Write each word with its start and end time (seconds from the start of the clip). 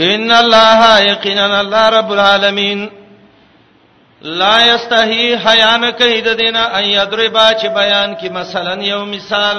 ان 0.00 0.30
الله 0.30 1.02
یقینا 1.06 1.58
الله 1.58 1.86
رب 1.88 2.10
العالمین 2.10 2.88
لا 4.22 4.56
یستحی 4.62 5.34
حیا 5.34 5.76
نه 5.76 5.90
کوي 5.92 6.20
د 6.20 6.28
دینه 6.34 6.76
ای 6.76 7.06
دربا 7.06 7.52
چې 7.60 7.66
بیان 7.74 8.14
کی 8.14 8.28
مثلا 8.28 8.74
یو 8.84 9.04
مثال 9.04 9.58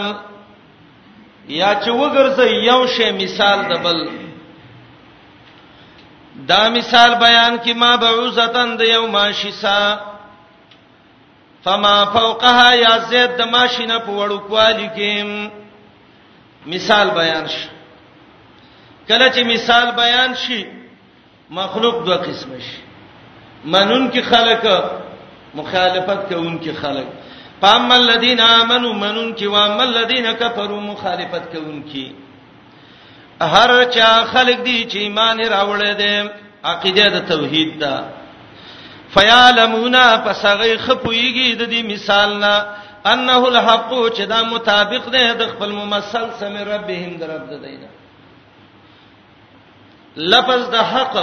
یا 1.47 1.73
چې 1.83 1.89
وګرځي 1.89 2.47
یو 2.69 2.87
شی 2.87 3.11
مثال 3.11 3.59
د 3.69 3.81
بل 3.83 4.09
دا 6.47 6.69
مثال 6.69 7.15
بیان 7.15 7.57
کی 7.63 7.73
ما 7.73 7.95
بعوزتن 7.97 8.77
د 8.77 8.81
یو 8.81 9.07
ماشیسا 9.07 9.97
فما 11.63 12.05
فوقها 12.05 12.73
یا 12.75 12.97
زید 12.99 13.35
د 13.37 13.41
ماشینه 13.45 13.97
په 13.99 14.11
وړو 14.11 14.39
کوالی 14.47 14.89
کې 14.97 15.15
مثال 16.65 17.09
بیان 17.09 17.47
شي 17.47 17.76
کله 19.07 19.29
چې 19.35 19.41
مثال 19.53 19.91
بیان 19.97 20.33
شي 20.43 20.63
مخلوق 21.57 22.03
دوه 22.05 22.15
قسم 22.25 22.55
شي 22.59 22.77
منون 23.75 24.09
کې 24.11 24.19
خلق 24.19 24.91
مخالفت 25.59 26.23
کوون 26.33 26.57
کې 26.61 26.71
خلق 26.81 27.05
پام 27.61 27.91
الذين 27.91 28.39
امنوا 28.47 28.93
منون 29.03 29.29
کې 29.35 29.43
وام 29.53 29.79
الذين 29.85 30.33
كفروا 30.33 30.81
مخالفت 30.87 31.51
کوون 31.55 31.79
کې 31.91 32.11
هر 33.55 33.83
چا 33.95 34.11
خلق 34.33 34.63
دي 34.65 34.77
چې 34.89 34.95
ایمان 35.07 35.39
راوړل 35.45 35.93
دي 35.93 36.29
عقیده 36.71 37.07
د 37.15 37.27
توحید 37.29 37.75
ده 37.79 38.03
فیالمونا 39.13 40.05
پسغی 40.25 40.73
خپویږي 40.77 41.55
د 41.55 41.71
دې 41.71 41.85
مثال 41.93 42.39
نه 42.39 42.65
انه 43.11 43.37
الحق 43.47 43.91
چې 44.15 44.21
دا 44.33 44.41
مطابق 44.55 45.09
ده 45.17 45.33
د 45.43 45.47
خپل 45.53 45.71
ممثل 45.81 46.27
سم 46.39 46.57
ربهم 46.71 47.15
در 47.21 47.27
رب 47.35 47.49
ده 47.51 47.57
دینا 47.67 47.87
لفظ 50.31 50.61
د 50.73 50.75
حق 50.93 51.15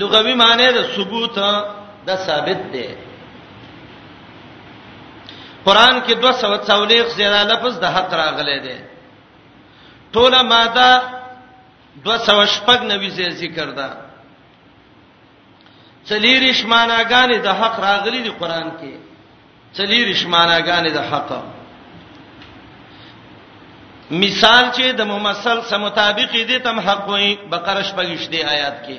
لغوي 0.00 0.34
معنی 0.42 0.66
د 0.72 0.80
ثبوت 0.94 1.38
د 2.06 2.10
ثابت 2.26 2.60
دی 2.72 2.86
قران 5.66 5.94
کې 6.06 6.14
240 6.22 7.14
زیاده 7.16 7.42
لفظ 7.52 7.74
د 7.78 7.84
حق 7.94 8.10
راغلي 8.22 8.58
دی 8.66 8.78
ټوله 10.14 10.42
ماده 10.42 10.88
240 12.04 12.90
نوي 12.92 13.10
زی 13.16 13.26
ذکر 13.42 13.70
ده 13.78 13.88
څلېریش 16.08 16.58
معناګانې 16.72 17.38
د 17.42 17.48
حق 17.60 17.76
راغلي 17.80 18.20
دي 18.26 18.30
قران 18.40 18.66
کې 18.80 18.92
څلېریش 19.76 20.22
معناګانې 20.34 20.90
د 20.92 21.00
حق 21.10 21.28
مثال 24.10 24.70
چې 24.74 24.92
د 24.98 25.06
ممثل 25.06 25.58
سم 25.70 25.80
مطابق 25.86 26.32
دي 26.50 26.58
تم 26.58 26.80
حق 26.80 27.08
وي 27.08 27.36
بقره 27.50 27.82
شپږش 27.82 28.28
دی 28.30 28.44
آیات 28.54 28.86
کې 28.86 28.98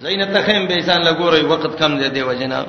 زین 0.00 0.32
تخیم 0.34 0.66
به 0.66 0.74
انسان 0.78 1.02
لګوري 1.04 1.44
وخت 1.44 1.78
کم 1.78 1.98
دی 1.98 2.08
دی 2.08 2.22
وجنا 2.30 2.64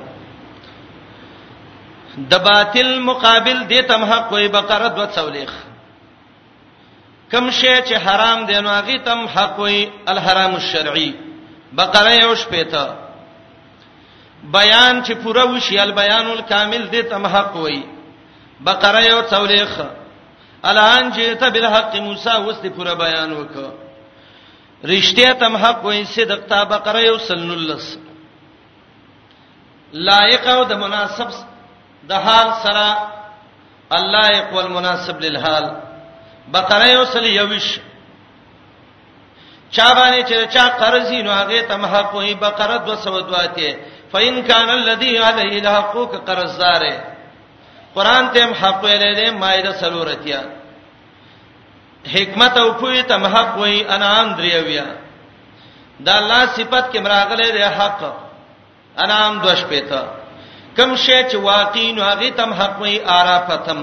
د 2.17 2.35
باطل 2.43 2.99
مقابل 3.09 3.67
دي 3.67 3.81
تم 3.81 4.05
حق 4.11 4.31
وي 4.33 4.47
بقره 4.47 4.87
240 4.87 5.47
کم 7.31 7.51
شی 7.51 7.81
چې 7.81 7.93
حرام 8.05 8.45
دی 8.45 8.61
نو 8.61 8.69
هغه 8.69 8.97
تم 9.09 9.27
حق 9.35 9.59
وي 9.59 9.89
الحرام 10.15 10.55
الشرعي 10.55 11.13
بقره 11.73 12.11
یو 12.21 12.35
شپته 12.45 12.87
بیان 14.55 14.95
چې 15.03 15.11
پوره 15.23 15.45
وشي 15.51 15.75
البیان 15.79 16.27
الکامل 16.31 16.83
دي 16.89 17.01
تم 17.13 17.27
حق 17.37 17.53
وي 17.65 17.81
بقره 18.63 19.03
یو 19.09 19.19
240 19.21 20.04
الان 20.71 21.09
جئت 21.17 21.43
بالحق 21.53 21.95
موسی 22.07 22.33
واست 22.45 22.65
پورا 22.75 22.93
بیان 23.03 23.31
وکړه 23.39 23.69
رښتیا 24.91 25.31
تم 25.41 25.53
حق 25.63 25.79
وې 25.85 26.03
صدق 26.15 26.41
تا 26.49 26.63
بقره 26.71 27.01
یو 27.09 27.17
سنلس 27.27 27.85
لایق 30.07 30.47
او 30.55 30.63
د 30.69 30.73
مناسب 30.83 31.29
د 32.09 32.21
حال 32.25 32.47
سره 32.63 32.87
الله 33.97 34.25
يقول 34.39 34.65
مناسب 34.77 35.17
للحال 35.25 35.65
بقره 36.55 36.87
یو 36.95 37.05
سل 37.13 37.25
یوش 37.35 37.67
چا 39.71 39.87
باندې 39.95 40.23
چې 40.29 40.53
چا 40.53 40.65
قرضې 40.79 41.21
نو 41.25 41.31
هغه 41.41 41.61
تم 41.69 41.85
حق 41.93 42.11
وې 42.13 42.33
بقره 42.41 42.77
202 42.77 43.57
ته 43.57 43.79
فإن 44.13 44.43
كان 44.43 44.69
الذي 44.69 45.17
عليه 45.19 45.59
الحق 45.61 46.11
قرضدار 46.27 46.93
قران 47.95 48.25
ته 48.33 48.41
حق 48.61 48.79
ویلې 48.83 49.11
ده 49.19 49.27
مایده 49.41 49.71
سلورتیا 49.81 50.41
حکمت 52.13 52.53
او 52.61 52.67
پوی 52.79 53.01
ته 53.09 53.15
حق 53.35 53.51
وی 53.61 53.75
انعام 53.95 54.27
دریویا 54.39 54.85
دا 56.05 56.13
الله 56.21 56.41
صفت 56.57 56.85
کې 56.91 56.99
مراغله 57.05 57.47
ده 57.51 57.69
حق 57.79 58.01
انعام 59.03 59.33
دوش 59.45 59.59
پېتا 59.71 60.01
کم 60.77 60.89
شې 61.03 61.17
چې 61.31 61.35
واقعین 61.51 61.99
هغه 61.99 62.29
تم 62.39 62.49
حق 62.59 62.81
وی 62.81 62.95
عرافتم 63.17 63.79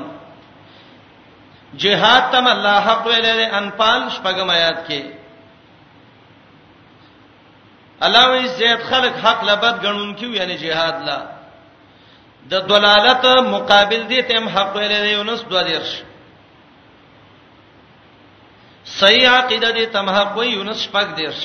جهاد 1.82 2.22
تم 2.32 2.46
الله 2.54 2.76
حق 2.88 3.02
ویلې 3.06 3.34
ده 3.40 3.46
انپال 3.58 4.00
شپږم 4.16 4.48
آیات 4.56 4.78
کې 4.88 5.02
الله 8.06 8.24
وی 8.30 8.46
زید 8.58 8.80
خلق 8.90 9.14
حق 9.24 9.40
لبد 9.48 9.86
غنون 9.86 10.14
کیو 10.14 10.30
یعنی 10.34 10.56
جهاد 10.56 10.96
لا 11.06 11.18
د 12.50 12.54
دلالت 12.70 13.25
مقابل 13.54 14.03
دي 14.10 14.20
تم 14.28 14.48
حق 14.54 14.70
ویل 14.76 14.92
یونس 15.14 15.41
دو 15.50 15.62
دیرش 15.69 15.91
صحیح 18.98 19.28
عقیده 19.30 19.70
دي 19.76 19.86
تم 19.94 20.08
حق 20.16 20.32
وی 20.36 20.47
یونس 20.48 20.81
پاک 20.92 21.08
دیرش 21.19 21.41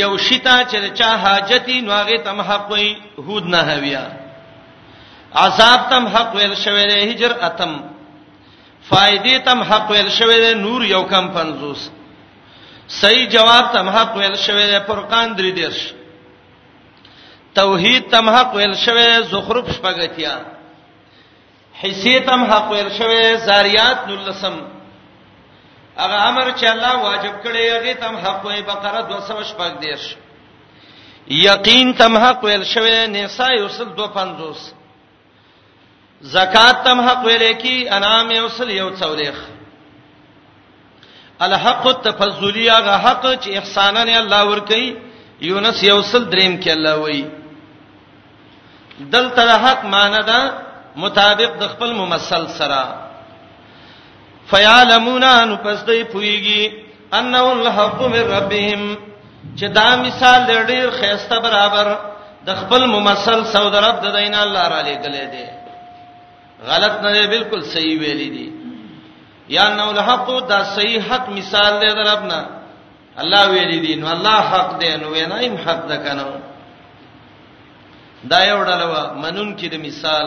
یو 0.00 0.16
شتا 0.26 0.54
چې 0.70 0.78
چا 0.98 1.10
حاجتی 1.24 1.80
نواغه 1.86 2.16
تم 2.24 2.40
حق 2.40 2.70
وی 2.70 2.86
هود 3.18 3.44
نه 3.46 3.58
هویا 3.62 4.04
عذاب 5.34 5.80
تم 5.90 6.06
حق 6.14 6.34
ویل 6.36 6.54
شوی 6.56 6.84
دی 6.90 7.10
هجر 7.10 7.32
اتم 7.48 7.80
فائدې 8.90 9.44
تم 9.46 9.62
حق 9.62 9.90
ویل 9.90 10.10
شوی 10.18 10.38
دی 10.44 10.52
نور 10.54 10.82
یو 10.84 11.02
کم 11.04 11.28
50 11.32 11.78
صحیح 13.00 13.26
جواب 13.28 13.72
تم 13.72 13.88
حق 13.88 14.16
ویل 14.16 14.36
شوی 14.36 14.66
دی 14.70 14.78
فرقان 14.86 15.36
درې 15.36 15.52
دیرش 15.58 15.92
توحید 17.54 18.10
تم 18.10 18.28
حق 18.30 18.54
ویل 18.56 18.74
شوه 18.84 19.20
زخرف 19.30 19.68
شپګتیا 19.76 20.34
حصے 21.82 22.14
تم 22.26 22.40
حق 22.52 22.66
ویل 22.70 22.88
شوه 22.98 23.20
زاریات 23.46 23.98
نلسم 24.08 24.54
هغه 25.98 26.16
امر 26.28 26.50
چې 26.58 26.66
الله 26.70 26.94
واجب 26.96 27.34
کړی 27.46 27.64
هغه 27.76 27.92
تم 28.04 28.14
حق 28.26 28.40
وی 28.50 28.60
بقره 28.68 29.00
200 29.10 29.48
شپګ 29.50 29.74
دیش 29.82 30.02
یقین 31.40 31.86
تم 31.98 32.12
حق 32.22 32.40
ویل 32.50 32.64
شوه 32.70 32.96
نساء 33.16 33.50
یوسل 33.56 33.84
250 34.00 34.60
زکات 36.36 36.76
تم 36.88 36.98
حق 37.08 37.20
ویل 37.28 37.42
کی 37.66 37.76
انام 37.98 38.26
یوسل 38.36 38.68
یو 38.76 38.88
څولېخ 39.02 39.36
الحق 41.50 41.84
التفضلی 41.92 42.64
هغه 42.68 42.98
حق 42.98 43.24
چې 43.44 43.48
احسانانه 43.58 44.14
الله 44.24 44.42
ور 44.54 44.60
کوي 44.74 44.88
یونس 45.52 45.78
یوسل 45.90 46.22
دریم 46.24 46.62
کې 46.62 46.70
الله 46.78 46.94
وایي 47.06 47.24
دلته 49.00 49.58
حق 49.58 49.84
معنی 49.84 50.22
ده 50.22 50.52
مطابق 50.96 51.56
د 51.60 51.68
خپل 51.68 51.92
ممثل 51.92 52.46
سره 52.48 52.84
فیعلمون 54.50 55.22
ان 55.24 55.56
پس 55.56 55.82
دوی 55.86 56.04
پویږي 56.04 56.72
انه 57.18 57.52
الحق 57.52 58.02
من 58.02 58.24
ربهم 58.36 58.96
چې 59.56 59.64
دا 59.64 59.96
مثال 59.96 60.40
ډېر 60.66 60.90
خيسته 61.00 61.38
برابر 61.40 61.96
د 62.46 62.54
خپل 62.56 62.86
ممثل 62.86 63.44
سعود 63.44 63.74
رب 63.74 64.00
د 64.02 64.16
دین 64.16 64.34
الله 64.34 64.68
را 64.68 64.82
لګلې 64.82 65.24
دي 65.34 65.46
غلط 66.66 66.92
نه 67.02 67.12
دی 67.12 67.26
بالکل 67.28 67.62
صحیح 67.62 67.98
ویلې 67.98 68.30
دي 68.36 68.52
یا 69.48 69.66
انه 69.72 69.90
الحق 69.90 70.46
دا 70.48 70.64
صحیح 70.64 71.00
حق 71.12 71.28
مثال 71.28 71.80
دی 71.80 71.86
د 71.94 71.98
ربنا 72.12 72.46
الله 73.18 73.42
ویلې 73.54 73.78
دي 73.86 73.94
نو 73.96 74.06
الله 74.12 74.40
حق 74.40 74.78
دی 74.80 74.96
نو 74.96 75.08
وینا 75.10 75.36
هم 75.40 75.56
حق 75.56 75.86
ده 75.86 75.96
کنه 75.96 76.26
دا 78.30 78.40
یو 78.44 78.58
ډلوا 78.64 79.02
منون 79.22 79.50
کې 79.58 79.66
د 79.70 79.74
مثال 79.86 80.26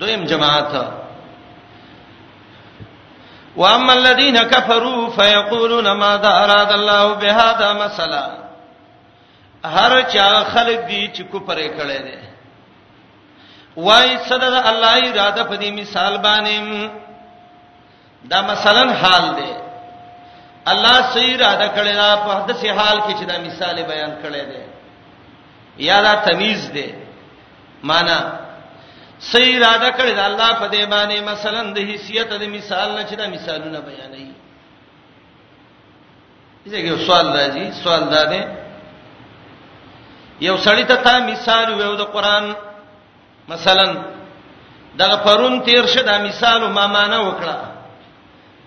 دویم 0.00 0.24
جماعت 0.24 0.72
واما 3.56 3.92
الذين 3.92 4.38
كفروا 4.42 5.10
فيقولون 5.10 5.92
ماذا 5.92 6.44
اراد 6.44 6.72
الله 6.72 7.14
بهذا 7.14 7.72
مثلا 7.72 8.26
هر 9.64 10.00
چا 10.12 10.44
خلق 10.44 10.80
دي 10.88 11.06
چې 11.14 11.22
کفر 11.34 11.56
یې 11.58 11.68
کړی 11.78 12.00
دی 12.08 12.18
وای 13.76 14.18
صدر 14.28 14.52
الله 14.70 15.00
اراده 15.10 15.44
په 15.44 15.56
دې 15.56 15.70
مثال 15.80 16.18
باندې 16.22 16.90
دا 18.24 18.42
مثلا 18.42 18.92
حال 19.00 19.24
دی 19.40 19.52
الله 20.72 20.96
صحیح 21.14 21.34
اراده 21.38 21.68
کړی 21.76 21.94
دا 21.94 22.16
په 22.26 22.30
حدث 22.42 22.64
حال 22.64 22.98
کې 23.00 23.20
چې 23.20 23.24
دا 23.24 23.36
مثال 23.48 23.82
بیان 23.82 24.12
کړی 24.22 24.44
دی 24.50 24.75
یا 25.78 26.00
دا 26.02 26.14
تمیز 26.26 26.70
دی 26.74 26.84
معنا 27.90 28.16
سې 29.32 29.40
اراده 29.56 29.90
کړې 29.98 30.12
ده 30.16 30.24
الله 30.30 30.50
په 30.60 30.66
دې 30.72 30.82
باندې 30.94 31.16
مثلا 31.32 31.62
د 31.76 31.78
حیثیت 31.90 32.28
د 32.40 32.44
مثال 32.56 32.88
نه 32.94 33.02
چې 33.08 33.14
دا 33.20 33.26
مثالونه 33.34 33.78
بیانوي 33.88 34.28
دغه 36.66 37.06
سوال 37.06 37.26
راځي 37.36 37.64
سوال 37.84 38.02
دا 38.14 38.22
دی 38.32 38.40
یو 40.46 40.56
سړی 40.66 40.84
ته 40.90 40.96
تا 41.06 41.14
مثال 41.32 41.74
ویو 41.74 41.96
د 42.02 42.04
قران 42.14 42.52
مثلا 43.48 43.86
دا 44.98 45.06
پرون 45.24 45.54
تیر 45.68 45.86
شه 45.86 46.02
دا 46.02 46.16
مثال 46.28 46.60
ما 46.76 46.86
معنا 46.86 47.18
وکړه 47.18 47.56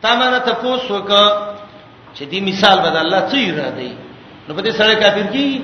تا 0.01 0.15
معنا 0.15 0.39
ته 0.39 0.51
پوسو 0.61 1.01
ک 1.09 1.11
چې 2.15 2.23
دې 2.31 2.39
مثال 2.49 2.77
به 2.81 2.89
د 2.89 2.95
الله 3.03 3.21
څه 3.21 3.33
اراده 3.49 3.91
نو 4.47 4.55
په 4.55 4.61
دې 4.61 4.71
سره 4.77 4.93
کافر 4.95 5.27
کی 5.33 5.63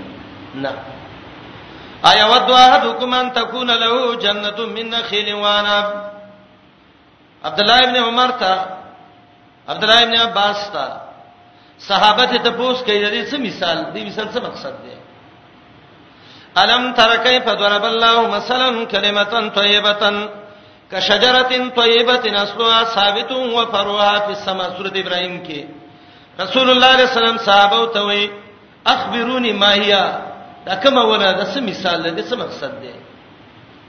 نه 0.55 0.71
ایا 2.11 2.25
ود 2.27 2.49
احدکم 2.51 3.13
ان 3.13 3.29
تکون 3.39 3.67
له 3.71 4.15
جنت 4.23 4.59
من 4.75 4.89
نخیل 4.89 5.33
وانب 5.33 5.87
عبد 7.45 7.59
الله 7.59 7.79
ابن 7.87 7.95
عمر 7.95 8.29
تا 8.39 8.53
عبد 9.69 9.83
الله 9.83 10.01
ابن 10.03 10.15
عباس 10.15 10.69
تا 10.73 10.87
صحابه 11.87 12.25
ته 12.25 12.49
پوښت 12.59 12.83
کړي 12.85 12.99
د 13.03 13.07
دې 13.13 13.23
څه 13.31 13.37
مثال 13.47 13.77
دی 13.93 14.03
مثال 14.09 14.27
څه 14.33 14.39
مقصد 14.47 14.73
دی 14.83 14.93
الم 16.61 16.93
تر 16.97 17.15
کیف 17.23 17.45
ضرب 17.45 17.85
الله 17.85 18.27
مثلا 18.27 18.85
کلمه 18.91 19.33
طیبه 19.55 20.03
کشجره 20.91 21.41
طیبه 21.79 22.25
اصلها 22.43 22.83
ثابت 22.85 23.31
و 23.31 23.65
فروعها 23.71 24.19
فی 24.25 24.31
السماء 24.37 24.67
سورۃ 24.77 24.95
ابراہیم 25.03 25.35
کې 25.45 25.59
رسول 26.43 26.67
الله 26.69 26.95
صلی 26.95 27.01
الله 27.01 27.09
علیه 27.09 27.17
وسلم 27.17 27.37
صحابه 27.37 27.93
ته 27.93 27.99
وی 28.07 28.23
اخبروني 28.85 29.51
ما 29.51 29.69
هي 29.73 29.93
دا 30.67 30.73
کومه 30.83 31.03
ونه 31.11 31.27
د 31.39 31.41
څه 31.51 31.59
مثال 31.71 31.99
دی 32.17 32.23
څه 32.29 32.35
مقصد 32.43 32.71
دی 32.83 32.93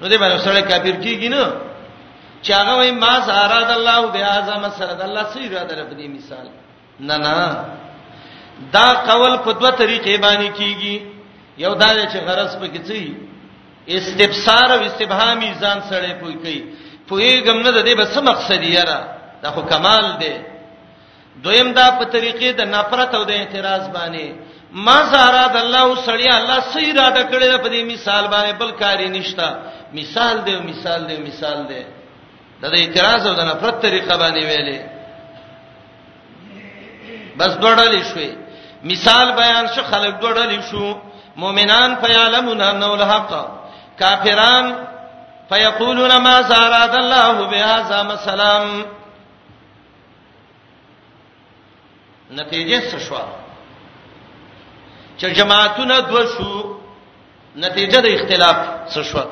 نو 0.00 0.04
دې 0.10 0.16
باندې 0.22 0.36
سره 0.46 0.60
کافر 0.70 0.94
کیږي 1.04 1.28
نه 1.34 1.44
چې 2.44 2.50
هغه 2.58 2.72
وای 2.78 2.90
ما 3.02 3.14
زاراد 3.28 3.70
الله 3.78 4.00
بیا 4.14 4.28
اعظم 4.38 4.64
سره 4.78 5.02
الله 5.08 5.24
سي 5.32 5.48
را 5.54 5.62
در 5.68 5.78
په 5.90 5.94
دې 6.00 6.06
مثال 6.16 6.46
نه 7.08 7.16
نه 7.16 7.56
دا 8.74 8.86
قول 9.08 9.34
په 9.44 9.50
دوه 9.58 9.70
طریقې 9.82 10.12
باندې 10.24 10.48
کیږي 10.58 10.96
یو 11.64 11.72
دا 11.82 11.90
چې 12.12 12.16
غرض 12.28 12.52
پکې 12.62 12.80
څه 12.88 13.00
استبصار 13.96 14.68
او 14.76 14.80
استبهامي 14.88 15.50
ځان 15.62 15.78
سره 15.90 16.08
پوي 16.20 16.34
کوي 16.44 16.60
پوي 17.08 17.32
غم 17.46 17.58
نه 17.64 17.70
د 17.76 17.80
دې 17.88 17.92
بس 18.00 18.16
مقصد 18.30 18.60
یې 18.74 18.82
را 18.88 19.00
دا 19.42 19.48
خو 19.54 19.62
کمال 19.72 20.06
دی 20.20 20.34
دویم 21.44 21.68
دا 21.78 21.86
په 21.98 22.04
طریقې 22.14 22.48
د 22.60 22.62
نفرت 22.74 23.10
او 23.18 23.22
د 23.28 23.32
اعتراض 23.38 23.82
باندې 23.96 24.26
ما 24.76 24.98
زاراد 25.12 25.54
الله 25.64 25.86
سړی 26.06 26.28
الله 26.40 26.60
سې 26.72 26.96
را 27.00 27.08
د 27.10 27.18
کړې 27.30 27.56
په 27.64 27.68
دې 27.74 27.82
مثال 27.94 28.24
باندې 28.32 28.52
بل 28.60 28.70
کاری 28.80 29.08
نشتا 29.08 29.48
مثال 29.98 30.36
دی 30.46 30.54
مثال 30.70 31.00
دی 31.08 31.16
مثال 31.28 31.58
دی 31.70 31.82
دا 32.62 32.68
د 32.72 32.74
اعتراض 32.80 33.20
او 33.26 33.34
د 33.38 33.42
نفرت 33.50 33.76
طریقه 33.84 34.14
باندې 34.22 34.42
ویلې 34.50 34.80
بس 37.38 37.52
ډړلې 37.62 38.02
شوې 38.12 38.30
مثال 38.90 39.26
بیان 39.40 39.64
شو 39.74 39.82
خلک 39.92 40.14
ډړلې 40.24 40.60
شو 40.70 40.86
مؤمنان 41.42 41.90
فیعلمون 42.00 42.60
ان 42.60 42.82
الحق 42.82 43.32
کافران 44.00 44.66
فیقولون 45.50 46.16
ما 46.26 46.36
زاراد 46.50 46.94
الله 46.94 47.34
بهذا 47.50 48.02
مثلا 48.02 48.52
نتیجه 52.40 52.78
څه 52.90 52.98
شوه 53.08 53.26
چې 55.18 55.30
جماعتونه 55.34 55.98
دو 56.12 56.18
شو 56.34 56.76
نتیجه 57.64 57.98
د 58.06 58.08
اختلاف 58.12 58.56
څه 58.92 59.02
شو 59.10 59.22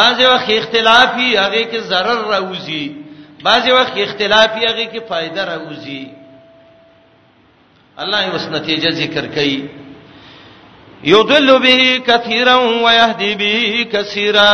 بعضی 0.00 0.24
وخت 0.32 0.48
اختلافي 0.56 1.28
هغه 1.38 1.64
کې 1.70 1.80
zarar 1.90 2.18
راوځي 2.34 2.92
بعضی 3.48 3.70
وخت 3.78 3.92
اختلافي 4.04 4.60
هغه 4.68 4.84
کې 4.92 5.00
فائدہ 5.08 5.42
راوځي 5.52 6.04
الله 8.04 8.22
یې 8.26 8.32
اوس 8.32 8.46
نتیجه 8.60 8.90
ذکر 9.02 9.26
کوي 9.34 9.58
یضل 11.04 11.58
به 11.58 12.00
کثیرا 12.06 12.56
ويهدي 12.56 13.34
به 13.42 13.84
کثیرا 13.92 14.50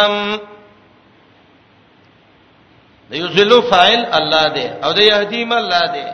د 3.11 3.15
یضل 3.15 3.61
فاعل 3.71 4.05
الله 4.19 4.49
دی 4.55 4.67
او 4.83 4.93
د 4.93 4.99
یهدی 4.99 5.45
م 5.45 5.53
الله 5.53 5.87
دی 5.95 6.07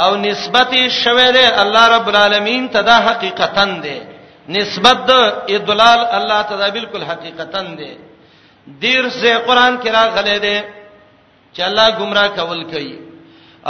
او 0.00 0.16
نسبت 0.16 0.72
شوه 1.02 1.30
ده 1.36 1.44
الله 1.62 1.86
رب 1.96 2.08
العالمین 2.08 2.68
ته 2.72 2.82
دا 2.82 2.96
حقیقتا 3.08 3.64
ده 3.84 3.96
نسبت 4.56 4.96
د 5.06 5.10
ادلال 5.56 6.00
الله 6.18 6.40
ته 6.48 6.54
دا 6.60 6.66
بالکل 6.74 7.02
حقیقتا 7.12 7.62
ده 7.78 7.90
دیر 8.82 9.08
سے 9.08 9.32
قران 9.46 9.74
کرا 9.84 10.04
غلې 10.16 10.38
ده 10.46 10.58
چې 11.54 11.60
الله 11.68 11.86
گمراه 12.00 12.28
کول 12.38 12.62
کوي 12.72 12.94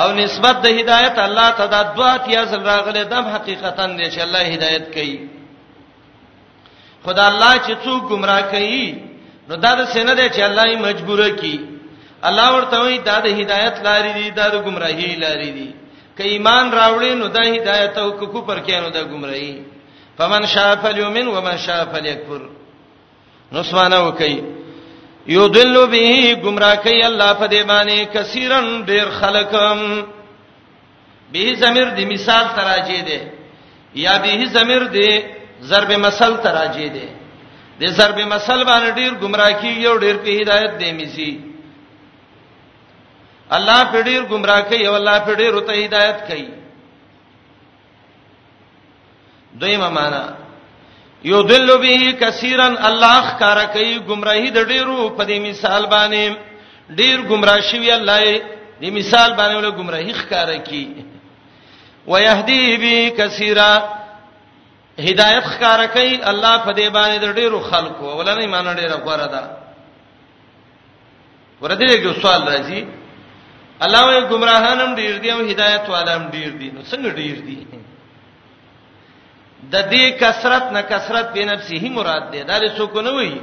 او 0.01 0.13
نسبت 0.21 0.57
د 0.63 0.67
هدایت 0.67 1.19
الله 1.19 1.51
ته 1.51 1.67
دا 1.67 1.83
دوا 1.83 2.17
تیا 2.17 2.45
زل 2.45 2.63
راغله 2.67 3.03
دم 3.03 3.25
حقیقتا 3.37 3.87
ده 3.87 4.11
چې 4.11 4.19
الله 4.21 4.43
هدایت 4.55 4.87
کوي 4.95 5.29
خدا 7.07 7.25
الله 7.27 7.55
چې 7.67 7.75
څوک 7.85 8.03
گمراه 8.13 8.43
کوي 8.51 8.95
نو 9.49 9.57
دا 9.57 9.75
د 9.81 9.85
سینه 9.85 10.15
ده 10.15 10.29
چې 10.29 10.41
الله 10.41 10.65
یې 10.73 10.79
مجبوره 10.89 11.31
کوي 11.41 11.61
الله 12.29 12.49
ورته 12.57 12.77
وایي 12.81 12.99
دا 12.99 13.21
د 13.21 13.27
هدایت 13.41 13.75
لارې 13.87 14.13
دي 14.21 14.31
دا 14.31 14.47
د 14.49 14.55
گمراهی 14.67 15.17
لارې 15.25 15.51
دي 15.59 15.71
ک 16.17 16.21
ایمان 16.33 16.65
راوړې 16.81 17.13
نو 17.21 17.27
د 17.37 17.39
هدایت 17.55 17.97
او 18.03 18.09
کو 18.19 18.41
پر 18.49 18.59
کې 18.67 18.77
نو 18.83 18.89
د 18.97 18.99
گمراهي 19.13 19.55
فمن 20.19 20.43
شاء 20.53 20.73
فليؤمن 20.83 21.27
ومن 21.35 21.57
شاء 21.65 21.83
فليكفر 21.93 22.43
نو 23.55 23.61
سبحانه 23.71 23.99
وکي 24.09 24.37
یضل 25.37 25.77
به 25.95 26.09
گمراه 26.45 26.75
کوي 26.85 27.03
الله 27.11 27.31
په 27.41 27.47
دې 27.53 27.63
باندې 27.71 28.09
کثیرن 28.15 28.67
ډیر 28.91 29.07
خلکم 29.21 29.81
به 31.33 31.55
زمیر 31.63 31.89
دی 31.99 32.05
مثال 32.15 32.47
تراجی 32.57 33.01
دی 33.09 33.21
یا 34.05 34.15
به 34.23 34.47
زمیر 34.55 34.85
دی 34.97 35.11
ضرب 35.71 35.91
مثل 36.07 36.37
تراجی 36.47 36.89
دی 36.97 37.09
د 37.81 37.85
ضرب 37.99 38.19
مثل 38.33 38.61
باندې 38.71 38.91
ډیر 39.01 39.13
گمراه 39.23 39.53
کیږي 39.61 39.85
او 39.91 39.97
ډیر 40.05 40.17
په 40.25 40.31
هدایت 40.41 40.73
دی 40.81 40.91
میسي 41.01 41.31
الله 43.53 43.85
په 43.93 44.01
ډیر 44.03 44.23
گمراه 44.23 44.61
کوي 44.63 44.87
او 44.87 44.95
الله 44.95 45.19
په 45.27 45.35
ډیر 45.35 45.55
ته 45.67 45.73
هدایت 45.87 46.19
کوي 46.27 46.49
دویمه 49.61 49.89
معنا 49.91 50.35
یضل 51.25 51.79
به 51.79 52.13
کثیرا 52.21 52.67
الله 52.67 53.39
کار 53.39 53.67
کوي 53.73 53.99
گمراهی 54.09 54.51
د 54.51 54.59
ډیرو 54.69 55.11
په 55.19 55.25
دې 55.25 55.39
مثال 55.41 55.87
باندې 55.87 56.37
ډیر 56.91 57.21
گمراه 57.31 57.61
شوی 57.61 57.91
الله 57.93 58.41
دې 58.83 58.91
مثال 58.93 59.35
باندې 59.37 59.61
له 59.63 59.71
گمراهی 59.71 60.13
ښکارا 60.15 60.59
کوي 60.59 61.05
ويهدي 62.07 62.77
به 62.77 63.11
کثیرا 63.19 63.89
هدایت 64.99 65.45
ښکارا 65.45 65.87
کوي 65.87 66.23
الله 66.23 66.59
په 66.59 66.73
دې 66.73 66.89
باندې 66.91 67.19
د 67.19 67.35
ډیرو 67.35 67.61
خلکو 67.61 68.07
ولنه 68.19 68.41
ایمان 68.41 68.77
ډیره 68.77 68.97
غوړه 69.07 69.27
ده 69.35 69.51
ورته 71.61 71.83
یو 71.85 72.13
سوال 72.15 72.43
راځي 72.43 72.85
الله 73.85 74.05
وې 74.09 74.21
گمراهانم 74.33 74.91
ډیر 75.01 75.15
دي 75.23 75.31
او 75.33 75.41
هدایت 75.51 75.85
والام 75.91 76.23
ډیر 76.35 76.51
دي 76.61 76.69
نو 76.75 76.81
څنګه 76.91 77.09
ډیر 77.21 77.37
دي 77.49 77.59
د 79.73 79.77
دې 79.93 80.05
کثرت 80.21 80.65
نه 80.77 80.81
کثرت 80.93 81.27
به 81.35 81.45
نفسه 81.53 81.83
مراد 81.97 82.25
ده 82.33 82.43
دا 82.51 82.57
له 82.63 82.69
څوک 82.79 82.97
نه 83.07 83.11
وایي 83.17 83.41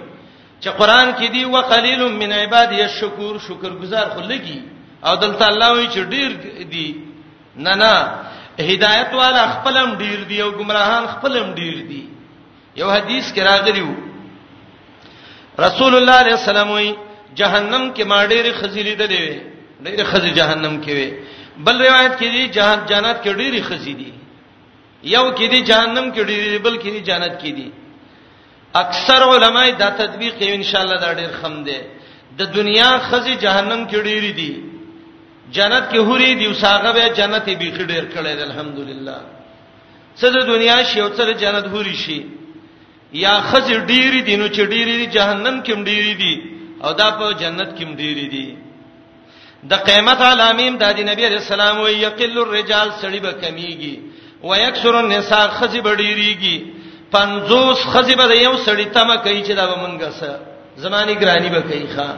چې 0.61 0.69
قران 0.79 1.07
کې 1.17 1.27
دی 1.33 1.43
وقلیل 1.45 2.01
من 2.21 2.29
عبادی 2.41 2.81
الشکور 2.89 3.35
شکرګزار 3.47 4.07
خو 4.13 4.21
لګي 4.31 4.59
او 5.05 5.13
دلته 5.23 5.45
الله 5.51 5.69
وایي 5.73 5.87
چې 5.95 5.99
ډیر 6.13 6.29
دي 6.73 6.89
نه 7.65 7.73
نه 7.81 7.93
هدایت 8.71 9.11
والا 9.21 9.43
خپلم 9.55 9.87
ډیر 10.03 10.19
دی 10.29 10.37
او 10.41 10.49
گمراهان 10.59 11.03
خپلم 11.13 11.45
ډیر 11.61 11.77
دي 11.89 12.03
یو 12.75 12.89
حدیث 12.95 13.25
کې 13.35 13.39
راغلی 13.49 13.81
وو 13.81 13.95
رسول 15.59 15.95
الله 15.95 16.17
علیه 16.25 16.35
السلام 16.41 16.69
وایي 16.71 16.93
جهنم 17.39 17.83
کې 17.95 18.03
ما 18.05 18.19
ډېرې 18.25 18.51
خزيلې 18.61 18.95
ده 19.01 19.05
دی 19.13 19.52
ډېر 19.85 19.99
خزي 20.11 20.31
جهنم 20.39 20.73
کې 20.83 20.91
وي 20.97 21.07
بل 21.65 21.75
روایت 21.87 22.13
کې 22.19 22.27
دي 22.35 22.43
جهان 22.57 22.79
جنت 22.91 23.17
کې 23.23 23.31
ډېری 23.39 23.61
خزي 23.69 23.93
دي 24.01 24.11
یو 25.15 25.25
کې 25.37 25.45
دي 25.53 25.59
جهنم 25.69 26.05
کې 26.15 26.21
ډېری 26.29 26.57
بل 26.67 26.75
کې 26.83 26.89
دي 26.95 27.01
جنت 27.09 27.33
کې 27.41 27.51
دي 27.57 27.67
اکثر 28.83 29.21
علماي 29.33 29.71
دا 29.81 29.89
تطبیق 30.01 30.33
کوي 30.39 30.53
ان 30.59 30.63
شاء 30.69 30.81
الله 30.83 30.97
دا 31.05 31.09
ډېر 31.19 31.31
خم 31.39 31.55
دي 31.67 31.79
د 32.39 32.41
دنیا 32.57 32.91
خزي 33.07 33.35
جهنم 33.45 33.81
کې 33.89 33.99
ډېری 34.09 34.33
دي 34.39 34.51
جنت 35.55 35.83
کې 35.91 35.99
هوري 36.07 36.31
دي 36.39 36.45
وساغه 36.51 36.89
به 36.95 37.05
جنت 37.19 37.45
به 37.61 37.69
خډېر 37.77 38.03
کړي 38.13 38.33
الحمدلله 38.49 39.19
څه 40.19 40.27
د 40.35 40.39
دنیا 40.51 40.79
شی 40.89 40.97
او 41.03 41.09
څه 41.17 41.25
جنت 41.43 41.65
هوري 41.75 41.95
شي 42.05 42.19
یا 43.25 43.33
خزي 43.49 43.75
ډېری 43.89 44.21
دي 44.27 44.33
نو 44.41 44.45
چې 44.55 44.63
ډېری 44.73 45.05
جهنم 45.15 45.55
کې 45.65 45.73
ډېری 45.91 46.15
دي 46.23 46.33
او 46.85 46.89
دا 47.01 47.07
په 47.17 47.25
جنت 47.41 47.69
کې 47.77 47.85
ډېری 48.01 48.27
دي 48.35 48.47
د 49.69 49.73
قیامت 49.87 50.19
علامیم 50.31 50.73
د 50.81 50.83
دې 50.95 51.03
نبی 51.11 51.21
رسول 51.35 51.59
الله 51.61 51.75
وی 51.83 51.93
یقل 52.07 52.37
الرجال 52.41 52.87
سړي 53.01 53.19
به 53.25 53.31
کمیږي 53.43 53.95
ويكثر 54.49 54.93
النساء 55.05 55.47
خزي 55.57 55.81
بډيريږي 55.81 56.55
پنځوس 57.13 57.79
خزي 57.93 58.15
به 58.15 58.25
یو 58.47 58.53
سړي 58.65 58.85
تمه 58.95 59.17
کوي 59.17 59.41
چې 59.47 59.51
دا 59.59 59.65
به 59.67 59.75
مونږه 59.83 60.09
سره 60.19 60.39
زماني 60.83 61.15
ګرانی 61.21 61.49
به 61.49 61.61
کوي 61.69 61.87
ښا 61.95 62.09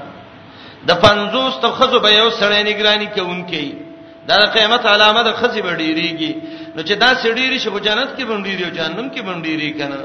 د 0.87 0.91
پنځوس 1.05 1.53
تر 1.61 1.69
خزو 1.77 1.99
به 1.99 2.09
یو 2.13 2.29
سړی 2.29 2.63
نگرانی 2.63 3.07
کوي 3.15 3.71
دا 4.27 4.35
د 4.37 4.45
قیامت 4.55 4.85
علامه 4.85 5.23
د 5.23 5.31
خزي 5.39 5.61
بډيريږي 5.61 6.33
نو 6.75 6.81
چې 6.87 6.93
دا 7.03 7.09
سړي 7.23 7.45
ریشه 7.53 7.69
په 7.71 7.79
جنت 7.79 8.09
کې 8.17 8.23
بنديږي 8.29 8.63
او 8.65 8.71
جهنم 8.77 9.07
کې 9.15 9.19
بنديږي 9.27 9.71
کنه 9.79 10.01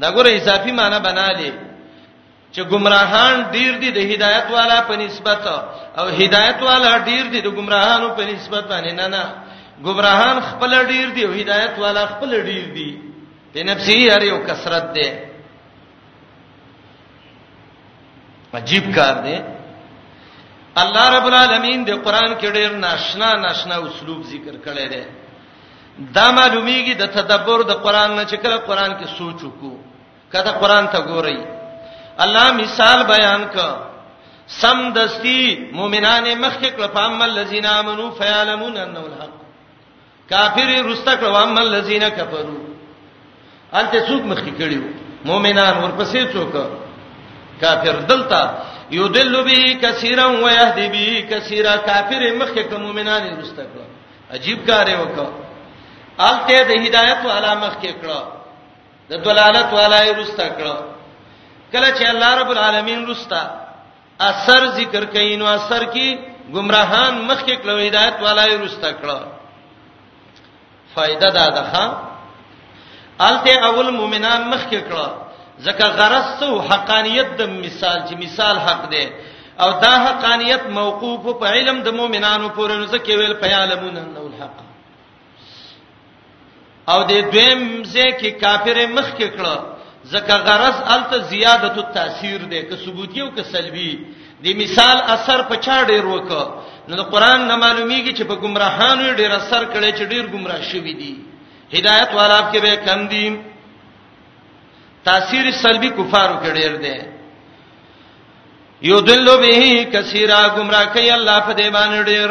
دا 0.00 0.08
ګوره 0.12 0.30
اضافي 0.32 0.72
معنی 0.72 0.98
بنالي 1.08 1.50
چې 2.56 2.62
گمراهان 2.72 3.36
ډیر 3.54 3.72
دي 3.82 3.90
د 3.92 3.98
هدایت 4.12 4.46
والا 4.56 4.78
په 4.88 4.94
نسبت 5.04 5.40
او 6.00 6.06
هدایت 6.20 6.58
والا 6.68 6.92
ډیر 7.08 7.24
دي 7.32 7.40
د 7.46 7.48
گمراهانو 7.58 8.08
په 8.16 8.22
نسبت 8.32 8.64
باندې 8.72 8.92
نه 9.00 9.06
نه 9.14 9.24
گمراهان 9.86 10.36
خپل 10.50 10.70
ډیر 10.92 11.06
دي 11.16 11.22
او 11.28 11.32
هدایت 11.40 11.74
والا 11.84 12.02
خپل 12.12 12.30
ډیر 12.48 12.66
دي 12.76 12.90
په 13.52 13.58
نفسي 13.70 13.96
هر 14.12 14.22
یو 14.32 14.38
کثرت 14.48 14.86
ده 14.96 15.08
عجیب 18.60 18.84
کار 18.96 19.14
دی 19.26 19.36
الله 20.82 21.04
رب 21.16 21.26
العالمین 21.32 21.80
د 21.88 21.90
قران 22.04 22.30
کې 22.40 22.48
ډېر 22.56 22.70
ناشنا 22.86 23.30
ناشنا 23.46 23.76
اسلوب 23.88 24.20
ذکر 24.32 24.54
کړی 24.66 24.86
دی 24.92 25.04
دا 26.16 26.26
معلومیږي 26.38 26.94
د 27.02 27.04
تدبر 27.18 27.60
د 27.70 27.72
قران 27.84 28.10
نه 28.18 28.24
چې 28.30 28.36
کله 28.42 28.56
قران 28.68 28.90
کې 29.00 29.06
سوچ 29.18 29.38
وکړو 29.42 29.72
کله 30.32 30.50
قران 30.62 30.86
ته 30.96 31.00
ګورئ 31.12 31.55
الله 32.24 32.46
مثال 32.62 32.98
بیان 33.12 33.42
ک 33.54 33.56
سم 34.60 34.78
دستی 34.94 35.40
مؤمنان 35.78 36.24
مخک 36.40 36.78
لپام 36.80 37.22
الذین 37.22 37.66
امنو 37.66 38.10
فیعلمون 38.18 38.76
انه 38.76 39.00
الحق 39.08 39.34
کافر 40.30 40.68
رستک 40.90 41.22
لپام 41.24 41.58
الذین 41.58 42.04
کفروا 42.16 42.58
انته 43.78 43.98
څوک 44.08 44.22
مخک 44.32 44.46
کړیو 44.58 44.82
مؤمنان 45.30 45.74
ورپسې 45.82 46.22
څوک 46.34 46.54
کافر 47.60 47.96
دلتا 48.10 48.42
یودل 48.90 49.42
به 49.42 49.62
کثیرا 49.82 50.26
و 50.30 50.48
یهدی 50.50 50.88
به 50.94 51.22
کثیرا 51.30 51.76
کافر 51.86 52.22
مخک 52.40 52.72
مؤمنان 52.72 53.22
رستک 53.40 53.68
عجیب 54.34 54.66
کار 54.66 54.86
وکړه 54.86 55.28
الته 56.18 56.64
د 56.70 56.86
هدایت 56.86 57.22
علامه 57.36 57.66
مخک 57.66 57.86
کړه 57.86 58.20
د 59.10 59.26
دلالت 59.30 59.72
والای 59.72 60.14
رستک 60.20 60.54
کړه 60.58 60.76
کله 61.72 61.88
چې 61.98 62.04
الله 62.06 62.30
رب 62.40 62.50
العالمین 62.54 63.00
رستا 63.10 63.42
اثر 64.28 64.62
ذکر 64.78 65.04
کین 65.14 65.40
او 65.42 65.46
اثر 65.58 65.82
کی 65.94 66.08
گمراهان 66.54 67.14
مخ 67.28 67.38
کې 67.46 67.54
کلو 67.62 67.78
ہدایت 67.88 68.16
والای 68.24 68.52
رستا 68.62 68.90
کړه 69.00 69.18
فائدہ 70.94 71.28
دا 71.38 71.46
ده 71.56 71.72
الته 73.26 73.54
اول 73.68 73.88
مومنان 74.00 74.40
مخ 74.52 74.62
کې 74.70 74.80
کړه 74.90 75.08
ځکه 75.66 75.86
غرض 75.98 76.26
سو 76.40 76.50
حقانیت 76.70 77.28
د 77.38 77.40
مثال 77.64 77.98
چې 78.08 78.14
مثال 78.24 78.58
حق 78.66 78.82
ده 78.94 79.04
او 79.62 79.70
دا 79.84 79.94
حقانیت 80.06 80.62
موقوف 80.78 81.38
په 81.40 81.46
علم 81.52 81.76
د 81.82 81.88
مؤمنانو 81.98 82.48
پورې 82.48 82.72
نو 82.78 82.84
ځکه 82.94 83.08
ویل 83.18 83.34
په 83.34 83.46
علمون 83.60 83.96
انه 83.96 84.20
الحق 84.24 84.56
او 86.92 86.98
د 87.10 87.12
دویم 87.32 87.62
ځکه 87.82 88.40
کافر 88.42 88.78
مخ 88.96 89.08
کې 89.16 89.30
کړه 89.36 89.75
زکه 90.12 90.36
غرض 90.48 90.76
الته 90.94 91.18
زیادت 91.32 91.76
التاثیر 91.84 92.40
ده 92.50 92.62
که 92.68 92.76
ثبوتی 92.84 93.20
او 93.20 93.30
که 93.36 93.42
سلبی 93.52 93.90
دی 94.42 94.54
مثال 94.54 94.96
اثر 95.14 95.38
په 95.48 95.56
چا 95.64 95.78
ډیر 95.90 96.04
وک 96.14 96.30
نو 96.88 97.02
قرآن 97.12 97.40
نه 97.50 97.56
معلومیږي 97.60 98.12
چې 98.18 98.22
په 98.30 98.34
گمراهانو 98.34 99.14
ډیر 99.20 99.32
اثر 99.40 99.62
کړي 99.72 99.90
چې 99.98 100.02
ډیر 100.12 100.24
گمراه 100.34 100.62
شوی 100.70 100.92
دي 101.00 101.12
هدایت 101.76 102.10
والا 102.16 102.40
کې 102.52 102.58
به 102.64 102.74
کم 102.86 103.06
دي 103.12 103.36
تاثیر 105.04 105.50
سلبی 105.64 105.88
کفارو 105.98 106.34
کې 106.42 106.50
ډیر 106.58 106.72
ده 106.84 106.96
یودلو 108.82 109.36
به 109.42 109.84
کثیره 109.94 110.40
گمراه 110.56 110.84
کوي 110.94 111.10
الله 111.10 111.38
په 111.46 111.52
دې 111.58 111.68
باندې 111.76 112.02
ډیر 112.10 112.30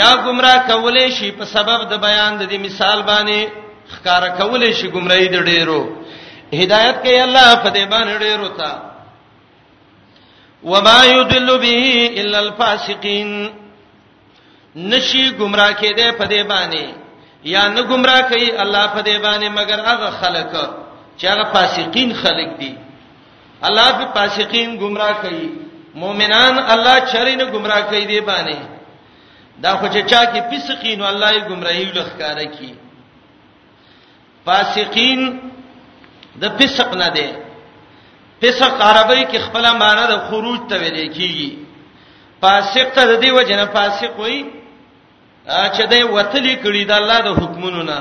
یا 0.00 0.10
گمراه 0.26 0.60
کولې 0.70 1.06
شي 1.18 1.30
په 1.30 1.44
سبب 1.44 1.80
د 1.90 1.94
بیان 2.00 2.36
د 2.38 2.42
دې 2.52 2.58
مثال 2.66 3.02
باندې 3.02 3.38
خکار 3.94 4.22
کولې 4.38 4.70
شي 4.78 4.88
گمراهي 4.88 5.28
د 5.28 5.36
ډیرو 5.44 6.01
هدایت 6.60 6.96
کوي 7.02 7.20
الله 7.22 7.54
په 7.64 7.70
دې 7.74 7.84
باندې 7.84 8.18
ډېر 8.18 8.40
وتا 8.40 8.90
وما 10.62 11.04
يدل 11.04 11.58
به 11.58 12.10
الا 12.20 12.38
الفاسقين 12.38 13.50
نشي 14.76 15.30
گمراه 15.38 15.72
کېده 15.72 16.12
په 16.18 16.24
دې 16.24 16.42
باندې 16.50 16.86
یا 17.44 17.68
نه 17.68 17.82
گمراه 17.82 18.20
کوي 18.30 18.56
الله 18.58 18.86
په 18.86 19.00
دې 19.02 19.18
باندې 19.18 19.48
مگر 19.58 19.80
هغه 19.80 20.10
خلک 20.10 20.52
چې 21.18 21.24
هغه 21.26 21.44
فاسقین 21.54 22.14
خلک 22.14 22.58
دي 22.60 22.74
الله 23.62 23.88
په 23.98 24.12
فاسقین 24.14 24.76
گمراه 24.78 25.12
کوي 25.12 25.48
مؤمنان 25.94 26.58
الله 26.58 26.98
چرې 27.12 27.36
نه 27.36 27.44
گمراه 27.44 27.80
کوي 27.88 28.04
دې 28.06 28.22
باندې 28.28 28.58
دا 29.62 29.76
خو 29.76 29.86
چې 29.88 30.02
چا 30.10 30.22
کې 30.24 30.42
فسقین 30.52 31.02
الله 31.02 31.32
یې 31.32 31.44
گمراهي 31.50 31.84
لخکاره 31.84 32.44
کوي 32.44 32.74
فاسقین 34.44 35.51
د 36.40 36.48
فسق 36.58 36.90
نه 37.02 37.08
دی 37.16 37.26
فسق 38.42 38.74
عربی 38.88 39.24
کې 39.30 39.38
خپل 39.46 39.64
معنی 39.78 40.06
د 40.12 40.16
خروج 40.28 40.60
ته 40.68 40.76
ویل 40.80 40.98
کیږي 41.12 41.48
فاسق 42.40 42.92
ته 42.94 43.02
د 43.04 43.20
دې 43.22 43.30
وجه 43.38 43.56
نه 43.56 43.66
فاسق 43.76 44.12
وای 44.20 44.36
چې 45.46 45.82
د 45.92 46.10
وتلی 46.16 46.54
کړي 46.64 46.82
د 46.86 46.92
الله 47.00 47.18
د 47.20 47.28
حکمونو 47.40 47.82
نه 47.82 47.98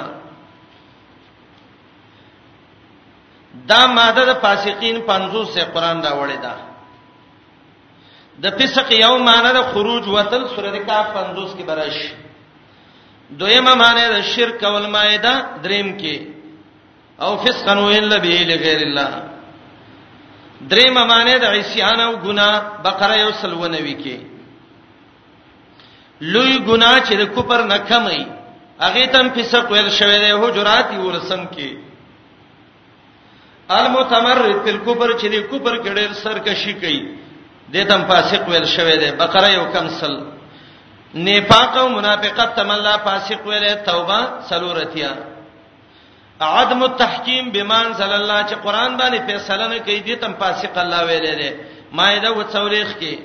دا 3.67 3.87
ماده 3.87 4.25
د 4.25 4.33
فاسقین 4.41 4.97
50 5.07 5.45
سے 5.53 5.61
قران 5.73 6.01
دا 6.01 6.11
وړي 6.17 6.39
ده 6.45 6.55
د 8.43 8.57
فسق 8.57 8.91
یو 8.91 9.17
معنی 9.17 9.53
د 9.53 9.61
خروج 9.71 10.03
وتل 10.07 10.43
سورې 10.55 10.79
کا 10.87 11.03
50 11.15 11.55
کې 11.57 11.63
برش 11.67 11.97
دویمه 13.29 13.73
معنی 13.75 14.05
د 14.15 14.21
شرک 14.21 14.63
او 14.63 14.75
المائده 14.77 15.33
دریم 15.63 15.97
کې 15.99 16.30
او 17.19 17.37
فسقا 17.37 17.73
ویل 17.85 18.19
به 18.19 18.39
لغیر 18.43 18.81
الله 18.87 19.11
درې 20.69 20.89
ممانه 20.89 21.35
د 21.37 21.45
عصيان 21.45 21.99
او 21.99 22.13
ګنا 22.25 22.49
بقره 22.83 23.15
یو 23.17 23.31
سلونوي 23.41 23.95
کې 24.03 24.17
لوی 26.21 26.57
ګنا 26.67 26.91
چې 27.05 27.13
د 27.17 27.23
کوپر 27.35 27.61
نه 27.63 27.77
کمای 27.77 28.25
هغه 28.85 29.05
تم 29.05 29.27
فسق 29.35 29.71
ویل 29.71 29.89
شوی 29.91 30.17
دی 30.19 30.31
حجرات 30.31 30.87
یو 30.93 31.11
رسم 31.11 31.41
کې 31.53 31.69
المتمرد 33.69 34.63
په 34.65 34.71
کوپر 34.85 35.09
چې 35.19 35.25
د 35.33 35.35
کوپر 35.49 35.75
کې 35.81 35.89
ډېر 35.97 36.11
سرکشي 36.23 36.73
کوي 36.73 36.99
د 37.73 37.83
تم 37.89 38.01
فاسق 38.07 38.41
ویل 38.49 38.65
شوی 38.65 38.97
دی 39.01 39.11
بقره 39.21 39.47
یو 39.53 39.65
کم 39.73 39.87
سل 39.99 40.13
نفاق 41.15 41.77
او 41.77 41.87
منافقت 41.89 42.49
تم 42.55 42.71
الله 42.71 42.97
فاسق 42.97 43.39
ویل 43.47 43.75
توبه 43.85 44.19
سلورتیا 44.49 45.13
عدم 46.43 46.83
التحکیم 46.83 47.49
بمان 47.53 47.87
صلی 47.97 48.13
الله 48.13 48.43
چې 48.49 48.55
قران 48.65 48.97
باندې 48.97 49.25
فیصله 49.27 49.67
نه 49.67 49.77
کوي 49.79 49.99
دي 49.99 50.15
تم 50.15 50.33
فاسق 50.39 50.77
الله 50.77 51.05
ویلې 51.05 51.35
ده 51.43 51.49
مایده 51.91 52.31
و 52.33 52.43
څولېخ 52.43 52.97
کې 52.99 53.15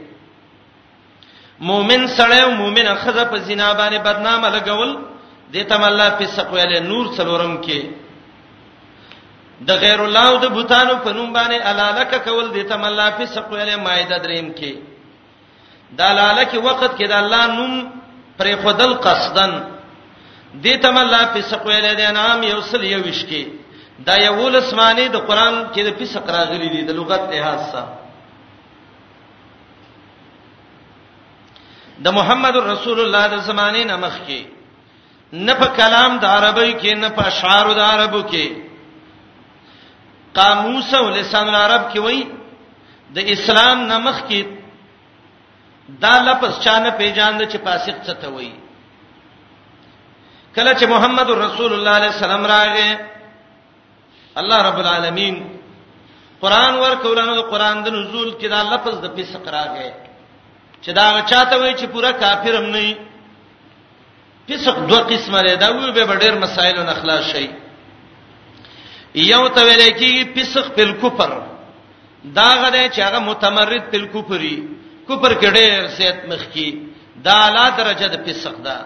مؤمن 1.61 2.09
سره 2.09 2.35
او 2.43 2.51
مؤمنه 2.51 2.95
خزه 2.95 3.25
په 3.25 3.37
زنا 3.37 3.73
باندې 3.75 3.99
بدنامه 3.99 4.49
لګول 4.51 4.97
دي 5.53 5.65
تم 5.65 5.83
الله 5.85 6.11
فسق 6.19 6.49
ویلې 6.53 6.81
نور 6.83 7.07
څلورم 7.17 7.63
کې 7.65 7.81
د 9.61 9.71
غیر 9.73 10.01
الله 10.01 10.29
او 10.29 10.37
د 10.39 10.47
بوتانو 10.53 10.97
په 11.05 11.13
نوم 11.13 11.33
باندې 11.33 11.61
علالک 11.69 12.25
کول 12.25 12.53
دي 12.53 12.63
تم 12.63 12.85
الله 12.85 13.11
فسق 13.11 13.45
ویلې 13.51 13.77
مایده 13.85 14.19
دریم 14.19 14.53
کې 14.53 14.73
د 15.97 16.01
علالک 16.03 16.51
وخت 16.65 16.97
کې 16.99 17.07
د 17.09 17.13
الله 17.13 17.47
نوم 17.47 17.93
پرې 18.39 18.55
خدل 18.63 18.95
قصدن 19.07 19.53
دې 20.65 20.75
تم 20.83 20.97
الله 21.05 21.23
په 21.33 21.41
سقویل 21.53 21.87
د 21.99 22.03
انعام 22.11 22.41
یو 22.53 22.61
سل 22.71 22.83
یو 22.95 23.01
وش 23.09 23.21
کې 23.31 23.43
دا 24.07 24.15
یو 24.27 24.49
لسمانه 24.57 25.05
د 25.15 25.17
قران 25.29 25.55
کې 25.75 25.83
د 25.87 25.91
فسق 25.99 26.27
راغلي 26.37 26.69
دي 26.75 26.83
د 26.89 26.97
لغت 26.99 27.23
لحاظ 27.33 27.61
سره 27.73 27.93
د 32.05 32.07
محمد 32.19 32.57
رسول 32.73 32.99
الله 33.05 33.25
د 33.35 33.37
زمانه 33.49 33.83
نمخ 33.93 34.15
کې 34.27 34.41
نه 35.47 35.55
په 35.61 35.67
کلام 35.79 36.13
د 36.25 36.25
عربی 36.37 36.73
کې 36.81 36.93
نه 37.05 37.09
په 37.17 37.23
اشعار 37.31 37.67
د 37.81 37.83
عربو 37.93 38.21
کې 38.31 38.47
قاموس 40.39 40.91
او 41.01 41.07
لسان 41.19 41.47
العرب 41.53 41.83
کې 41.93 42.01
وای 42.05 42.21
د 43.17 43.19
اسلام 43.35 43.79
نمخ 43.93 44.17
کې 44.29 44.43
دا 46.05 46.15
لفظ 46.29 46.53
چانه 46.65 46.91
پیجان 47.01 47.33
د 47.39 47.43
چ 47.51 47.55
پاسق 47.67 47.97
څه 48.07 48.15
ته 48.21 48.29
وای 48.35 48.51
کله 50.57 50.73
چې 50.81 50.85
محمد 50.95 51.31
رسول 51.39 51.73
الله 51.77 51.93
علیه 52.01 52.13
السلام 52.17 52.45
راغې 52.47 52.89
الله 54.41 54.59
رب 54.69 54.79
العالمین 54.83 55.35
قران 56.45 56.75
ورکولانو 56.85 57.43
قران 57.51 57.83
د 57.85 57.89
نزول 57.97 58.31
کې 58.41 58.49
دا 58.55 58.61
لفظ 58.73 58.95
د 59.05 59.13
فسق 59.17 59.45
راغې 59.49 59.91
چې 60.83 60.91
دا 60.99 61.05
چاته 61.33 61.59
وای 61.61 61.75
چې 61.81 61.87
پورا 61.97 62.11
کافر 62.25 62.55
هم 62.61 62.67
نه 62.77 62.97
فسق 64.49 64.77
دوه 64.89 65.03
قسمه 65.13 65.41
لري 65.49 65.57
دا 65.65 65.69
وی 65.75 65.93
به 65.93 66.19
ډېر 66.21 66.35
مسایل 66.47 66.77
او 66.79 66.89
اخلاص 66.91 67.35
شي 67.35 67.49
یو 69.15 69.49
ته 69.49 69.65
ویل 69.67 69.83
کېږي 70.01 70.35
فسق 70.37 70.67
په 70.77 70.93
کفر 71.05 71.31
دا 72.39 72.49
غره 72.63 72.89
چې 72.89 73.01
هغه 73.07 73.19
متمرد 73.31 73.85
په 73.93 74.05
کفري 74.15 74.57
کفر 75.09 75.33
کې 75.41 75.49
ډېر 75.57 75.89
سیت 75.99 76.19
مخ 76.29 76.43
کې 76.55 76.79
دا 77.27 77.33
اعلی 77.47 77.67
درجه 77.79 78.07
د 78.13 78.17
فسق 78.27 78.57
ده 78.67 78.77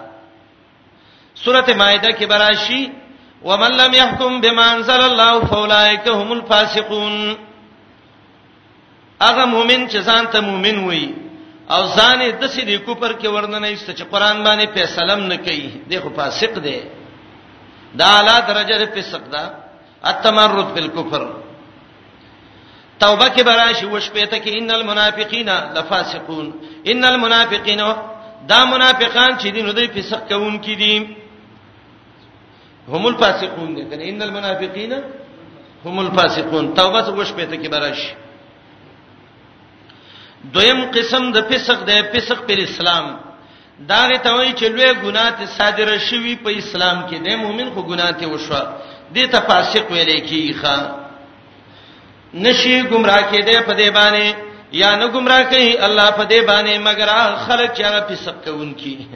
سوره 1.35 1.75
مائده 1.77 2.09
کې 2.13 2.27
براشي 2.27 2.91
ومن 3.45 3.71
لم 3.77 3.95
يحكم 3.95 4.41
بما 4.41 4.73
انزل 4.75 5.01
الله 5.01 5.41
فاولئك 5.45 6.09
هم 6.09 6.33
الفاسقون 6.33 7.37
هغه 9.23 9.45
مؤمن 9.45 9.89
چې 9.89 9.99
ځان 9.99 10.31
ته 10.33 10.41
مؤمن 10.41 10.85
وي 10.89 11.15
او 11.71 11.87
ځان 11.97 12.19
د 12.41 12.45
سړي 12.55 12.79
کوپر 12.85 13.13
کې 13.13 13.27
ورننه 13.29 13.67
ایست 13.69 13.91
چې 13.91 14.05
قران 14.11 14.43
باندې 14.45 14.67
فیصله 14.75 15.15
نه 15.17 15.37
کوي 15.37 15.69
دغه 15.91 16.09
فاسق 16.17 16.59
دی 16.65 16.81
دا 17.95 18.05
اعلی 18.17 18.37
درجه 18.49 18.79
د 18.79 18.87
فسق 18.97 19.23
ده 19.35 19.55
التمرد 20.05 20.75
بالكفر 20.75 21.33
توبه 23.01 23.27
کې 23.29 23.43
براشي 23.43 23.87
وشپېته 23.87 24.37
کې 24.45 24.49
ان 24.59 24.71
المنافقین 24.71 25.49
لفاسقون 25.49 26.53
ان 26.87 27.05
المنافقین 27.05 27.83
دا 28.49 28.65
منافقان 28.65 29.39
چې 29.39 29.47
دین 29.49 29.71
دوی 29.77 29.89
فسق 29.95 30.29
کوونکي 30.29 30.75
دي 30.75 30.93
هم 32.93 33.07
الفاسقون 33.09 33.71
دي 33.75 33.85
کنه 33.91 34.05
ان 34.11 34.23
المنافقین 34.27 34.93
هم 35.87 35.97
الفاسقون 36.05 36.65
توبه 36.79 37.01
وګش 37.09 37.31
پته 37.39 37.57
کې 37.63 37.69
براش 37.75 38.01
دویم 40.55 40.81
قسم 40.95 41.33
د 41.33 41.39
فسق 41.51 41.81
دی 41.89 41.99
فسق 42.13 42.39
پر 42.49 42.59
اسلام 42.69 43.07
دا 43.91 44.01
غي 44.09 44.19
ته 44.19 44.31
وایي 44.37 44.53
چې 44.53 44.63
لوی 44.65 44.95
ګناه 45.05 45.31
ته 45.39 45.47
صادره 45.59 45.99
شوی 45.99 46.35
په 46.45 46.51
اسلام 46.57 47.07
کې 47.09 47.15
دی 47.27 47.37
مؤمن 47.37 47.71
خو 47.75 47.81
ګناه 47.83 48.13
ته 48.13 48.27
وشو 48.27 48.63
دي 49.15 49.27
ته 49.27 49.41
فاسق 49.41 49.87
ویلې 49.91 50.21
کیږي 50.29 50.79
نشي 52.35 52.83
گمراه 52.83 53.23
کېده 53.33 53.63
په 53.69 53.73
دې 53.79 53.91
باندې 53.91 54.35
یا 54.73 54.97
نه 54.97 55.07
گمراه 55.07 55.43
کوي 55.43 55.79
الله 55.87 56.11
په 56.11 56.25
دې 56.29 56.41
باندې 56.47 56.77
مگر 56.89 57.09
خلک 57.47 57.75
چې 57.77 57.83
هغه 57.83 58.01
فسق 58.11 58.45
کوونکی 58.45 59.07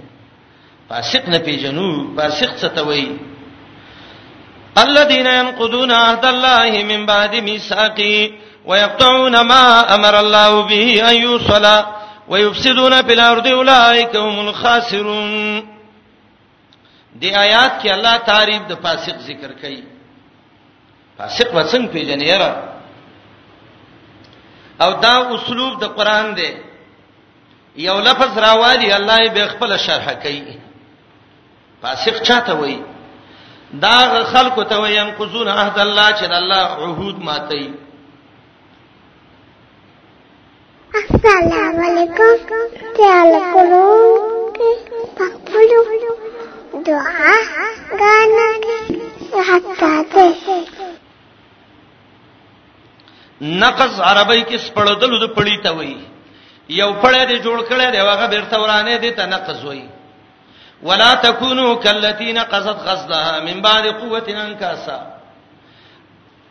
فاسق 0.88 1.28
نه 1.28 1.38
پیژنو 1.38 2.14
فاسق 2.16 2.50
څه 2.56 2.68
ته 2.76 2.82
وایي 2.82 3.08
الذين 4.78 5.26
ينقضون 5.26 5.92
عهد 5.92 6.24
الله 6.24 6.82
من 6.84 7.06
بعد 7.06 7.34
ميثاقه 7.36 8.32
ويقطعون 8.64 9.40
ما 9.40 9.94
امر 9.94 10.20
الله 10.20 10.60
به 10.60 11.10
ان 11.10 11.16
يوصل 11.16 11.66
ويفسدون 12.28 13.02
في 13.02 13.12
الارض 13.12 13.46
اولئك 13.46 14.16
هم 14.16 14.48
الخاسرون 14.48 15.74
دی 17.20 17.30
آیات 17.36 17.82
کې 17.82 17.86
الله 17.88 18.16
تعریف 18.16 18.62
د 18.68 18.74
فاسق 18.82 19.18
ذکر 19.26 19.50
کړي 19.62 19.82
فاسق 21.18 21.52
وڅنګ 21.54 21.92
پیژنې 21.94 22.32
را 22.32 22.54
او 24.80 24.90
دا 25.00 25.14
اسلوب 25.34 25.80
د 25.84 25.84
قران 25.98 26.34
دی 26.36 26.54
یو 27.76 28.00
لفظ 28.00 28.38
راوالي 28.38 28.92
الله 28.96 29.18
به 29.34 29.46
خپل 29.46 29.76
شرح 29.76 30.12
کوي 30.12 30.56
فاسق 31.82 32.22
چاته 32.22 32.52
وایي 32.52 32.80
دا 33.82 34.24
خلق 34.24 34.68
ته 34.68 34.78
ویم 34.82 35.10
قزون 35.18 35.48
عهد 35.48 35.78
الله 35.78 36.12
چې 36.12 36.24
الله 36.24 36.66
عهود 36.78 37.18
ماتي 37.24 37.74
السلام 40.94 41.78
علیکم 41.86 42.52
تعال 42.96 43.32
کولم 43.52 44.52
پخپلو 45.20 46.84
دعا 46.86 47.32
غانا 48.00 48.46
حتا 49.48 50.04
ته 50.12 50.60
نقص 53.40 54.00
عربی 54.00 54.44
کې 54.44 54.58
سپړدل 54.68 55.26
د 55.26 55.34
پړی 55.34 55.62
ته 55.62 55.70
وای 55.70 55.96
یو 56.68 56.92
پړی 57.02 57.26
دې 57.28 57.44
جوړ 57.44 57.58
کړی 57.68 57.90
دی 57.90 57.98
هغه 57.98 58.26
بیرته 58.26 58.62
ورانه 58.62 58.96
دي 58.96 59.10
ته 59.10 59.26
نقص 59.26 59.64
وای 59.64 59.84
ولا 60.84 61.12
تکونو 61.24 61.74
کلتین 61.84 62.38
قصد 62.44 62.76
غزلها 62.88 63.40
من 63.40 63.60
بعد 63.62 63.84
قوت 64.00 64.28
انکاسا 64.28 64.98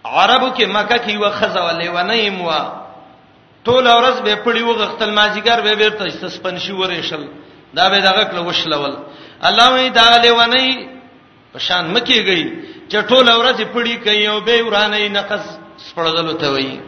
عربو 0.05 0.47
کې 0.55 0.63
مکه 0.63 0.97
کې 0.97 1.17
و 1.21 1.29
خزا 1.39 1.61
ولې 1.69 1.87
و 1.87 2.03
نیم 2.07 2.41
و 2.41 2.51
ټول 3.67 3.85
ورځ 3.87 4.21
به 4.27 4.35
پړی 4.45 4.61
و 4.63 4.73
غختل 4.79 5.11
ماځګر 5.15 5.59
به 5.61 5.73
ورته 5.81 6.29
سسپن 6.29 6.57
شو 6.63 6.77
ورېشل 6.77 7.23
دا 7.79 7.89
به 7.89 7.99
دغه 8.05 8.23
کله 8.31 8.39
وشلول 8.47 8.97
الله 9.49 9.67
وی 9.75 9.89
دا 9.99 10.07
لې 10.23 10.27
و 10.27 10.53
نی 10.53 10.89
پشان 11.53 11.93
مکیږي 11.95 12.53
چې 12.89 12.97
ټول 13.09 13.29
ورځ 13.31 13.61
پړی 13.75 14.03
کوي 14.07 14.27
او 14.27 14.39
به 14.47 14.63
ورانه 14.63 15.07
نقص 15.19 15.45
سپړدل 15.89 16.39
ته 16.45 16.51
وایي 16.57 16.79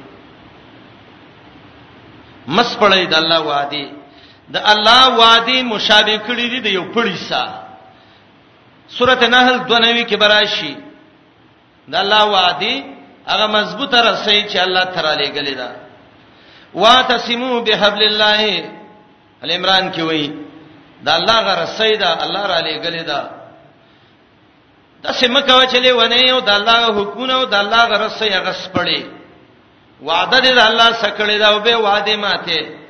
مس 2.48 2.76
پړی 2.80 3.08
د 3.14 3.18
الله 3.22 3.40
وادي 3.50 3.86
د 4.54 4.58
الله 4.74 5.02
وعده 5.22 5.56
مشابه 5.74 6.18
کړی 6.28 6.46
دی 6.54 6.60
د 6.64 6.68
یو 6.78 6.84
پړی 6.96 7.18
سا 7.30 7.44
سورته 8.98 9.26
نحل 9.34 9.56
92 9.62 10.06
کې 10.10 10.16
براشي 10.24 10.74
د 11.92 11.96
الله 12.04 12.24
وعده 12.36 12.74
هغه 13.32 13.46
مضبوطه 13.58 13.98
رسې 14.10 14.36
چې 14.52 14.58
الله 14.66 14.84
تعالی 14.96 15.18
لګلې 15.26 15.56
ده 15.62 15.70
واتسمو 16.82 17.60
بحبل 17.68 18.02
الله 18.12 18.42
ال 19.44 19.50
عمران 19.58 19.86
کې 19.94 20.02
وایي 20.10 20.28
د 21.06 21.10
الله 21.18 21.38
غ 21.46 21.50
رسې 21.66 21.92
ده 22.02 22.10
الله 22.24 22.44
را 22.52 22.60
لګلې 22.70 23.04
ده 23.12 23.22
د 25.04 25.06
سیمه 25.20 25.42
کا 25.42 25.66
چلے 25.74 25.92
ونه 25.94 26.16
یو 26.30 26.40
د 26.50 26.50
الله 26.60 26.82
حکم 26.98 27.30
او 27.38 27.42
د 27.54 27.56
الله 27.64 27.84
غ 27.90 27.94
رسې 28.08 28.28
هغه 28.38 28.52
سپړي 28.64 29.02
وعده 30.06 30.38
دې 30.44 30.52
د 30.60 30.62
الله 30.70 30.90
سکړې 31.04 31.38
ده 31.42 31.48
او 31.48 31.60
به 31.66 31.76
وعده 31.76 32.16
ماته 32.26 32.85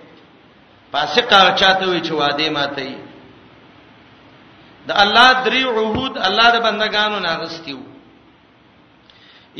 فاسق 0.94 1.30
هغه 1.34 1.52
چاته 1.62 1.86
وي 1.92 2.02
چې 2.08 2.12
وعده 2.20 2.48
ماته 2.58 2.82
وي 2.86 2.96
د 4.88 4.92
الله 5.04 5.28
درې 5.46 5.62
عهود 5.76 6.14
الله 6.28 6.48
د 6.56 6.58
بندگانو 6.66 7.18
ناغستیو 7.28 7.80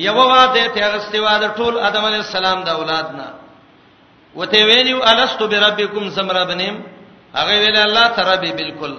یو 0.08 0.20
وعده 0.34 0.66
ته 0.76 0.82
غستیو 0.94 1.26
د 1.42 1.46
ټول 1.58 1.74
ادم 1.88 2.04
علی 2.10 2.20
السلام 2.28 2.60
د 2.64 2.70
اولادنا 2.80 3.28
وته 4.40 4.60
ویلو 4.70 4.98
الست 5.12 5.42
بربکم 5.52 6.04
سمرا 6.16 6.44
بنیم 6.52 6.76
هغه 7.40 7.54
ویل 7.62 7.78
الله 7.88 8.06
تربی 8.18 8.52
بالکل 8.60 8.94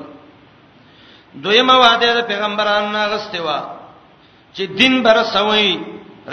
دویمه 1.42 1.74
وعده 1.84 2.08
د 2.16 2.20
پیغمبرانو 2.30 2.92
ناغستیو 2.98 3.58
چې 4.56 4.62
دین 4.78 4.94
بر 5.04 5.16
سوي 5.36 5.68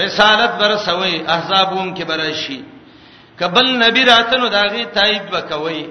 رسالت 0.03 0.51
بر 0.61 0.71
سوي 0.87 1.15
احزابوم 1.33 1.87
کې 1.95 2.03
بر 2.09 2.21
شي 2.43 2.59
کبل 3.39 3.67
نبی 3.83 4.03
راتنو 4.05 4.47
داغي 4.47 4.85
تایید 4.85 5.23
وکوي 5.33 5.89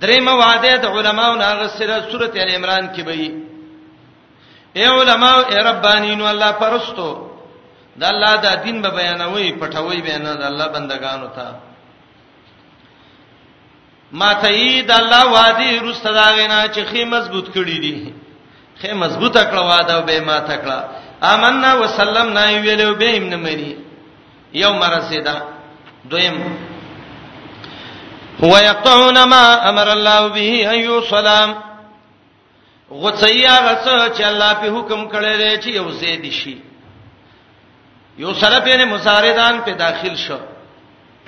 درېمه 0.00 0.32
وعده 0.34 0.76
د 0.76 0.84
علماو 0.86 1.36
ناغه 1.36 1.66
سره 1.78 2.10
سورته 2.10 2.42
ال 2.42 2.50
عمران 2.54 2.94
کې 2.94 3.00
به 3.06 3.12
اے 4.76 4.86
علماو 5.00 5.40
اے 5.52 5.58
ربانینو 5.70 6.26
الله 6.26 6.50
پرستو 6.52 7.08
دا 7.96 8.08
الله 8.08 8.36
دا 8.36 8.54
دین 8.54 8.82
به 8.82 8.90
بیانوي 8.90 9.52
پټوي 9.60 10.00
به 10.02 10.18
نه 10.18 10.34
دا 10.34 10.46
الله 10.46 10.68
بندگانو 10.68 11.26
ته 11.28 11.46
ما 14.12 14.32
ته 14.34 14.48
ای 14.48 14.82
دا 14.82 14.96
الله 14.96 15.24
وادي 15.32 15.78
رستداغینا 15.78 16.66
چې 16.68 16.80
خې 16.92 17.04
مضبوط 17.04 17.48
کړی 17.48 17.78
دي 17.84 18.14
خې 18.82 18.92
مضبوطه 18.92 19.40
کړوا 19.44 19.86
دا 19.88 20.00
به 20.00 20.20
ما 20.20 20.38
تکړه 20.40 20.84
امننا 21.22 21.74
وسلمنا 21.74 22.44
ویلو 22.44 22.94
به 22.94 23.06
ایم 23.06 23.24
نه 23.28 23.36
مری 23.36 23.76
یو 24.60 24.72
مرسیدا 24.72 25.34
دویم 26.10 26.36
هو 28.42 28.54
یقطعون 28.70 29.18
ما 29.24 29.44
امر 29.70 29.88
الله 29.88 30.22
به 30.34 30.42
ایو 30.70 31.00
سلام 31.00 31.50
غصیا 33.02 33.56
غص 33.66 33.84
چې 34.16 34.22
الله 34.30 34.52
په 34.62 34.66
حکم 34.76 35.00
کړی 35.12 35.34
دی 35.42 35.52
چې 35.62 35.68
یو 35.80 35.90
زید 35.90 36.24
شي 36.32 36.56
یو 38.18 38.34
سره 38.34 38.60
په 38.60 38.84
مصاردان 38.84 39.54
په 39.64 39.72
داخل 39.84 40.14
شو 40.16 40.38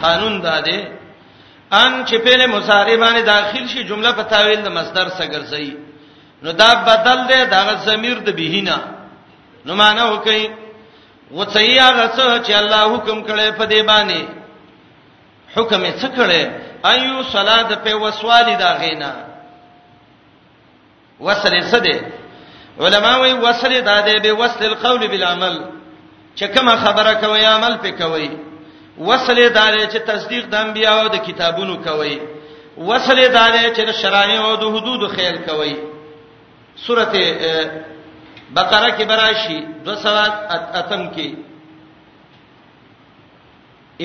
قانون 0.00 0.40
داده 0.40 0.78
ان 1.72 2.06
چې 2.06 2.14
په 2.24 2.46
مصاربانه 2.46 3.20
داخل 3.22 3.66
شي 3.66 3.84
جمله 3.84 4.12
په 4.12 4.22
تاویل 4.22 4.60
د 4.62 4.68
مصدر 4.78 5.08
سره 5.18 5.26
ګرځي 5.34 5.72
نو 6.42 6.52
دا 6.52 6.70
بدل 6.74 7.18
دی 7.30 7.44
دا 7.54 7.74
ضمیر 7.86 8.18
د 8.18 8.30
بهینا 8.36 8.78
نو 9.66 9.74
معنا 9.74 10.04
وکي 10.12 10.48
و 11.34 11.44
صحیح 11.54 11.80
هغه 11.82 12.06
څه 12.16 12.26
چې 12.46 12.52
الله 12.62 12.82
حکم 12.94 13.18
کړي 13.28 13.48
په 13.58 13.64
دې 13.72 13.80
باندې 13.90 14.20
حکم 15.56 15.80
یې 15.86 15.92
څه 16.00 16.08
کړي 16.16 16.42
ايو 16.92 17.14
صلات 17.34 17.68
په 17.84 17.92
وسوالي 18.04 18.56
دا 18.62 18.70
غینا 18.82 19.12
وصل 21.26 21.54
صدې 21.72 21.96
علما 22.82 23.12
وی 23.22 23.32
وصل 23.46 23.72
دا 23.90 23.96
دې 24.08 24.16
به 24.24 24.32
وصل 24.42 24.62
القول 24.70 25.02
بالعمل 25.08 25.56
چې 26.38 26.44
کومه 26.54 26.74
خبره 26.84 27.12
کوي 27.22 27.44
عمل 27.56 27.74
په 27.82 27.90
کوي 28.00 28.30
وصل 29.08 29.38
دا 29.58 29.66
دې 29.74 29.82
چې 29.92 29.98
تصدیق 30.10 30.44
د 30.48 30.54
انبیانو 30.54 31.00
او 31.02 31.08
د 31.08 31.16
کتابونو 31.28 31.74
کوي 31.86 32.16
وصل 32.76 33.18
دا 33.38 33.44
دې 33.54 33.76
چې 33.76 33.84
شرایع 34.02 34.40
او 34.48 34.54
د 34.62 34.64
حدود 34.74 35.02
خیال 35.16 35.36
کوي 35.48 35.74
سورته 36.86 37.22
بقره 38.54 38.90
کې 38.96 39.04
براشي 39.04 39.58
208م 39.86 41.02
کې 41.14 41.28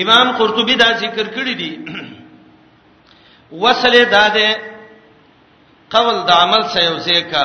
امام 0.02 0.26
قرطبي 0.38 0.74
دا 0.82 0.88
ذکر 1.02 1.26
کړی 1.36 1.54
دی 1.60 1.70
وصله 3.64 4.04
داده 4.14 4.48
قول 5.94 6.16
د 6.28 6.30
عمل 6.42 6.62
سره 6.72 6.84
یو 6.90 6.98
ځکه 7.08 7.44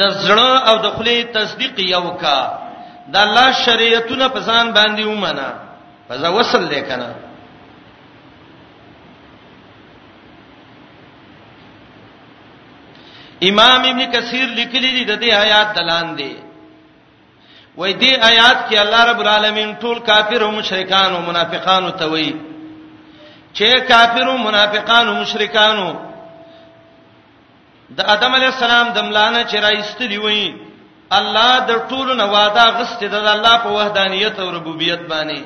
د 0.00 0.02
زړه 0.24 0.50
او 0.68 0.76
د 0.84 0.86
خلې 0.96 1.16
تصدیق 1.36 1.74
یو 1.94 2.04
کا 2.22 2.38
د 3.12 3.16
الله 3.24 3.48
شریعتونه 3.64 4.28
پسان 4.36 4.72
باندې 4.78 5.02
ومنه 5.06 5.48
فزا 6.08 6.28
وصل 6.38 6.62
لیکنه 6.74 7.08
امام 13.48 13.84
ابن 13.88 14.10
کثیر 14.12 14.46
لیکلی 14.46 14.90
دی 14.90 15.04
د 15.04 15.20
دې 15.20 15.30
آیات 15.42 15.74
دلان 15.76 16.06
دی 16.18 16.34
وای 17.78 17.92
دې 17.94 18.24
آیات 18.24 18.68
کې 18.70 18.76
الله 18.78 19.04
رب 19.10 19.20
العالمین 19.24 19.70
ټول 19.80 19.98
کافر 20.08 20.42
او 20.46 20.50
مشرکان 20.56 21.12
او 21.14 21.20
منافقان 21.28 21.84
او 21.84 21.90
توي 22.02 22.32
چې 23.54 23.78
کافر 23.90 24.26
او 24.32 24.36
منافقان 24.38 25.08
او 25.08 25.14
مشرکان 25.20 25.78
د 28.00 28.10
ادم 28.14 28.34
علی 28.34 28.44
السلام 28.46 28.88
د 28.90 28.98
ملانه 29.06 29.44
چې 29.44 29.62
راځتلی 29.66 30.18
وای 30.18 30.54
الله 31.20 31.54
د 31.70 31.80
ټولو 31.92 32.14
نه 32.18 32.24
وعده 32.34 32.64
غسته 32.80 33.06
د 33.14 33.32
الله 33.36 33.56
په 33.62 33.68
وحدانیت 33.78 34.40
او 34.40 34.50
ربوبیت 34.58 35.00
باندې 35.10 35.42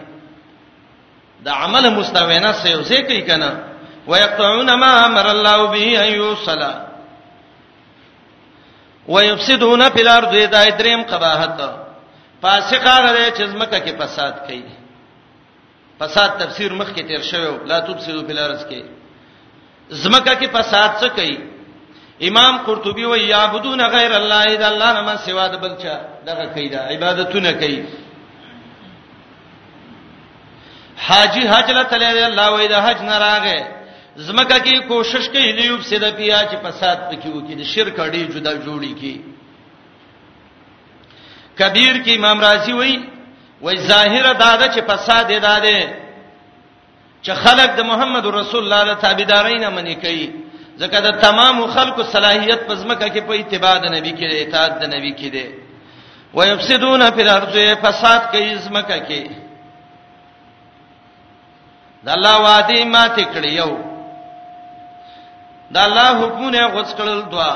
د 1.46 1.62
عمل 1.62 1.90
مستوینه 2.00 2.50
سه 2.64 2.72
او 2.74 2.82
سه 2.90 3.00
کوي 3.10 3.20
کنه 3.30 3.52
ويقطعون 4.06 4.74
ما 4.74 4.90
امر 5.06 5.30
الله 5.30 5.66
به 5.76 6.02
ايوصلا 6.02 6.72
ويفسدون 9.08 9.88
في 9.90 10.02
الارض 10.02 10.30
دا 10.36 10.68
دریم 10.70 11.02
قباحت 11.02 11.58
فاسق 12.42 12.86
هغه 12.86 13.30
چې 13.34 13.42
زمکه 13.42 13.78
کې 13.86 13.92
فساد 14.02 14.32
کوي 14.46 14.62
فساد 15.98 16.30
تفسیر 16.38 16.72
مخ 16.72 16.92
کې 16.92 17.02
تیر 17.08 17.20
شوی 17.22 17.58
لا 17.66 17.78
تفسدوا 17.80 18.22
في 18.26 18.32
الارض 18.32 18.64
کې 18.70 18.82
زمکه 20.04 20.34
کې 20.34 20.48
فساد 20.52 20.90
څه 21.00 21.06
کوي 21.16 21.38
امام 22.28 22.58
قرطبي 22.66 23.04
وایي 23.06 23.28
یعبدون 23.28 23.80
غیر 23.96 24.12
الله 24.16 24.42
اذا 24.54 24.68
الله 24.68 24.92
نه 24.92 25.00
من 25.02 25.16
سوا 25.16 25.46
د 25.48 25.56
بلچا 25.60 26.00
دغه 26.26 26.46
کوي 26.46 26.68
دا 26.68 26.78
عبادتونه 26.88 27.52
کوي 27.52 27.84
حاجی 31.06 31.46
حج 31.48 31.70
لا 31.70 31.82
تللی 31.82 32.24
الله 32.26 32.50
وای 32.50 32.68
دا 32.68 32.80
حج 32.88 33.02
نه 33.02 33.18
راغې 33.18 33.73
زمکه 34.16 34.58
کې 34.60 34.86
کوشش 34.88 35.28
کوي 35.28 35.52
لیوب 35.52 35.80
سده 35.82 36.10
بیا 36.16 36.38
چې 36.50 36.56
فساد 36.64 36.96
پکې 37.10 37.28
وکړي 37.36 37.64
شرک 37.74 37.94
اړې 37.98 38.22
جدا 38.34 38.52
جوړی 38.64 38.92
کی 39.00 39.16
کبیر 41.58 41.94
کې 42.04 42.12
امام 42.18 42.40
رازی 42.40 42.72
وای 42.72 42.96
وای 43.62 43.76
ظاهر 43.90 44.26
داده 44.32 44.66
چې 44.74 44.80
فساد 44.90 45.24
یې 45.30 45.40
داده 45.40 45.78
چې 47.24 47.32
خلک 47.44 47.70
د 47.76 47.80
محمد 47.90 48.26
رسول 48.26 48.62
الله 48.64 48.94
د 48.94 48.98
تابعدارین 49.04 49.68
منی 49.68 49.94
کوي 49.94 50.26
ځکه 50.78 50.98
د 51.06 51.08
تمام 51.26 51.66
خلکو 51.74 52.02
صلاحیت 52.02 52.60
په 52.68 52.74
زمکه 52.74 53.08
کې 53.14 53.20
په 53.28 53.34
اتباع 53.40 53.74
د 53.78 53.86
نبی 53.94 54.12
کې 54.18 54.34
اطاعت 54.46 54.74
د 54.78 54.84
نبی 54.94 55.12
کې 55.18 55.28
دی 55.32 55.46
ويفسدون 56.34 57.02
فی 57.14 57.22
الارض 57.22 57.56
فساد 57.82 58.20
کوي 58.32 58.54
زمکه 58.58 58.98
کې 59.08 59.22
د 62.04 62.08
الله 62.18 62.36
وادي 62.46 62.84
ماته 62.84 63.24
کړی 63.34 63.52
یو 63.62 63.90
دا 65.72 65.80
الله 65.84 66.06
حکمونه 66.22 66.58
غوڅ 66.74 66.86
کړل 66.98 67.20
دوا 67.32 67.52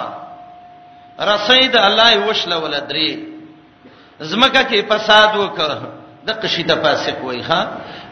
رسید 1.30 1.74
الله 1.86 2.10
وشل 2.28 2.52
ول 2.52 2.76
درې 2.90 3.10
زمکه 4.30 4.62
کې 4.70 4.82
فساد 4.90 5.30
وکړ 5.36 5.70
د 6.26 6.28
قشیده 6.42 6.74
فاسق 6.82 7.16
وای 7.24 7.40
ها 7.48 7.60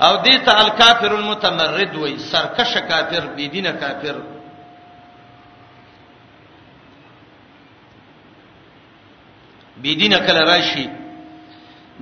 او 0.04 0.12
دې 0.24 0.36
ته 0.44 0.52
الکافر 0.64 1.10
المتمرد 1.14 1.94
وای 1.96 2.18
سرکش 2.18 2.72
کافر 2.90 3.22
بی 3.36 3.48
دینه 3.54 3.72
کافر 3.72 4.14
بی 9.82 9.92
دینه 10.00 10.18
کله 10.26 10.40
راشي 10.52 10.88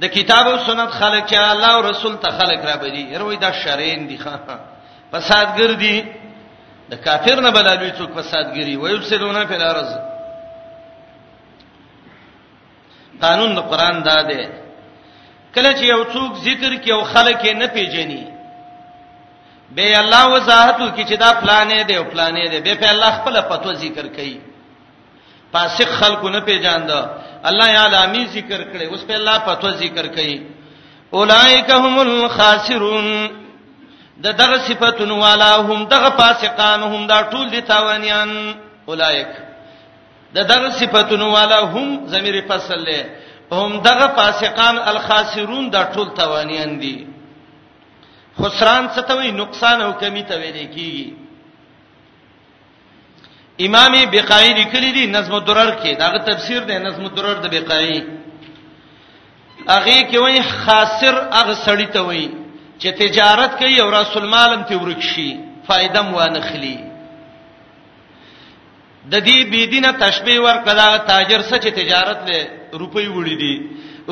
د 0.02 0.04
کتاب 0.16 0.44
او 0.48 0.56
سنت 0.66 0.90
خلک 1.00 1.22
چې 1.28 1.36
الله 1.38 1.74
او 1.74 1.82
رسول 1.90 2.14
ته 2.16 2.28
خلک 2.38 2.58
را 2.64 2.76
بدي 2.76 3.14
هروی 3.16 3.36
دا 3.36 3.50
شرین 3.52 4.06
دي 4.06 4.16
ها 4.16 4.36
فسادګر 5.12 5.70
دي 5.82 6.04
د 6.90 6.94
کافر 7.04 7.36
نه 7.44 7.50
بل 7.56 7.66
دوی 7.80 7.90
څوک 7.98 8.10
فسادګری 8.16 8.74
وي 8.82 8.92
وبسلونه 8.96 9.42
په 9.50 9.54
الارض 9.60 9.90
قانون 13.22 13.50
د 13.54 13.60
قران 13.70 13.96
دا 14.08 14.18
دی 14.30 14.42
کله 15.54 15.70
چې 15.78 15.84
یو 15.94 16.02
څوک 16.14 16.30
ذکر 16.46 16.72
کوي 16.84 16.92
او 16.96 17.02
خلک 17.12 17.38
یې 17.44 17.54
نه 17.60 17.66
پیژني 17.76 18.24
به 19.76 19.98
الله 20.02 20.22
وضاحتو 20.34 20.86
کې 20.96 21.02
چې 21.08 21.16
دا 21.24 21.30
پلانې 21.42 21.80
دی 21.88 21.94
او 21.96 22.04
پلانې 22.12 22.44
دی 22.52 22.60
به 22.66 22.74
په 22.80 22.88
الله 22.94 23.10
خپل 23.18 23.40
پتو 23.50 23.72
ذکر 23.84 24.06
کوي 24.16 24.36
فاسق 25.52 25.88
خلکو 26.00 26.28
نه 26.28 26.40
پیژاند 26.40 26.90
الله 27.44 27.68
یعلامی 27.70 28.26
ذکر 28.36 28.60
کړي 28.72 28.86
اوس 28.90 29.02
په 29.08 29.14
الله 29.14 29.38
پتو 29.48 29.70
ذکر 29.70 30.06
کوي 30.16 30.36
اولائک 31.18 31.70
هم 31.70 31.98
الخاسرون 31.98 33.16
د 34.22 34.26
دغه 34.32 34.58
صفاتونو 34.68 35.16
والا 35.18 35.56
هم 35.68 35.84
دغه 35.94 36.10
فاسقان 36.10 36.82
هم 36.82 37.06
دا 37.06 37.22
ټول 37.22 37.50
دي 37.50 37.60
تاوانيان 37.60 38.54
اولایک 38.88 39.28
د 40.34 40.38
دغه 40.46 40.70
صفاتونو 40.70 41.30
والا 41.34 41.58
هم 41.74 42.06
زمير 42.06 42.44
فصل 42.48 42.84
له 42.84 43.00
هم 43.52 43.80
دغه 43.82 44.06
فاسقان 44.16 44.78
الخاسرون 44.78 45.70
دا 45.70 45.84
ټول 45.94 46.14
تاوانيان 46.14 46.78
دي 46.78 47.06
خسران 48.38 48.88
څه 48.94 49.02
ته 49.08 49.14
وي 49.18 49.30
نقصان 49.30 49.80
او 49.80 49.92
کمی 49.92 50.22
ته 50.22 50.36
ویل 50.38 50.58
کیږي 50.74 51.12
امام 53.66 53.92
بقای 54.10 54.52
لیکلی 54.54 54.92
دی 54.92 55.06
نظم 55.06 55.34
الدرر 55.34 55.70
کې 55.82 55.98
داغه 55.98 56.18
تفسیر 56.18 56.60
دی 56.64 56.78
نظم 56.78 57.04
الدرر 57.04 57.32
د 57.42 57.46
بقای 57.54 58.02
اغه 59.68 60.02
کې 60.10 60.16
وای 60.18 60.42
خاسر 60.42 61.14
اغه 61.32 61.54
سړی 61.54 61.86
ته 61.92 62.00
وای 62.00 62.43
چې 62.78 62.88
تجارت 62.98 63.52
کوي 63.58 63.80
او 63.82 63.90
رسول 63.90 64.24
مالم 64.34 64.62
ته 64.70 64.76
ورکشي 64.82 65.28
فائدہ 65.66 66.02
مو 66.10 66.24
نه 66.36 66.40
خلی 66.48 66.74
د 69.10 69.14
دې 69.14 69.50
بيدینه 69.52 69.90
تشبيه 70.02 70.40
ورکړه 70.40 70.96
تاجر 71.08 71.42
سره 71.48 71.58
چې 71.58 71.72
تجارت 71.80 72.30
له 72.30 72.38
روپۍ 72.82 73.06
وړي 73.08 73.36
دي 73.42 73.54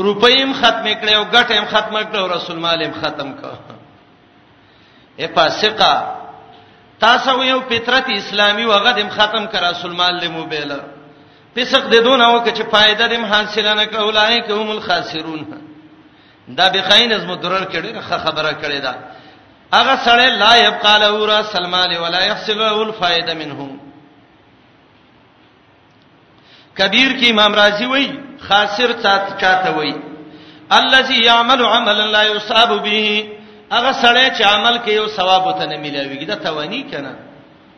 روپیم 0.06 0.52
ختم 0.60 0.86
کړي 1.00 1.14
او 1.14 1.24
ګټم 1.32 1.64
ختم 1.72 1.96
کړي 1.96 2.18
او 2.20 2.26
رسول 2.34 2.58
مالم 2.64 2.92
ختم 3.04 3.32
کړه 3.40 3.58
اے 5.18 5.26
فاسقه 5.28 6.18
تاسو 7.04 7.36
یو 7.44 7.60
فطرت 7.70 8.06
اسلامي 8.14 8.64
وغه 8.66 8.90
دم 8.98 9.08
ختم 9.16 9.46
کړه 9.46 9.70
رسول 9.70 9.92
مال 10.00 10.20
له 10.24 10.28
موبایل 10.38 10.72
فسق 11.56 11.86
د 11.92 11.96
دونه 12.08 12.24
او 12.26 12.40
که 12.44 12.50
چې 12.50 12.70
فائدہ 12.74 13.10
دم 13.14 13.24
حاصله 13.32 13.74
نه 13.74 13.84
کړه 13.84 13.96
اولایک 14.06 14.50
هم 14.58 14.70
الخاسرون 14.76 15.44
دا 16.56 16.68
بخاین 16.68 17.12
از 17.12 17.22
مدرر 17.24 17.64
کړي 17.64 18.00
خبره 18.00 18.52
کړي 18.62 18.80
دا 18.82 18.94
هغه 19.74 19.94
سړی 20.04 20.28
لا 20.38 20.56
يبقى 20.56 20.98
له 20.98 21.26
را 21.26 21.42
سلمان 21.42 21.96
ولا 21.96 22.24
يحصل 22.24 22.58
له 22.58 22.80
الفائده 22.82 23.34
منهم 23.34 23.80
کبیر 26.78 27.12
کی 27.20 27.30
امام 27.30 27.54
رازی 27.54 27.86
وای 27.86 28.08
خاسر 28.48 28.92
چات 29.02 29.40
چاته 29.40 29.70
وای 29.70 29.94
الذي 30.72 31.20
يعمل 31.26 31.62
عملا 31.64 32.06
لا 32.06 32.22
يصاب 32.24 32.82
به 32.82 33.26
هغه 33.72 33.92
سړی 33.92 34.38
چې 34.38 34.42
عمل 34.42 34.78
کوي 34.78 34.96
او 34.98 35.06
ثواب 35.08 35.46
وته 35.46 35.66
نه 35.66 35.76
ملاويږي 35.82 36.24
دا 36.26 36.34
توانی 36.34 36.82
کنه 36.90 37.14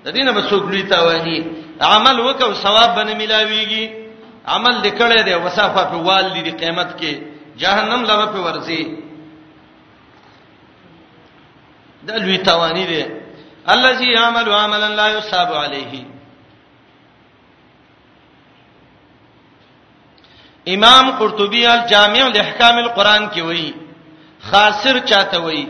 د 0.05 0.09
دینه 0.11 0.33
به 0.33 0.43
څوک 0.43 0.63
لوي 0.71 0.83
توانی 0.83 1.47
عمل 1.81 2.21
وکاو 2.21 2.53
ثواب 2.55 2.95
به 2.95 3.03
نه 3.05 3.15
ملاويږي 3.19 3.91
عمل 4.49 4.81
لیکل 4.81 5.23
دی 5.25 5.35
وصافه 5.35 5.85
په 5.85 5.97
وال 5.97 6.31
دی 6.35 6.51
قیامت 6.51 7.01
کې 7.01 7.34
جهنم 7.63 8.01
لبه 8.11 8.27
په 8.35 8.41
ورځي 8.47 8.83
د 12.07 12.09
لوی 12.25 12.39
توانی 12.51 12.85
دی 12.93 13.03
الذي 13.75 14.09
يعمل 14.19 14.47
عملا 14.61 14.89
لا 15.01 15.07
يصاب 15.19 15.51
عليه 15.63 15.93
امام 20.75 21.05
قرطبي 21.21 21.67
الجامع 21.79 22.23
لاحکام 22.37 22.77
القرآن 22.83 23.31
کې 23.33 23.41
وایي 23.49 23.75
خاسر 24.51 24.97
چاته 25.11 25.39
وایي 25.45 25.67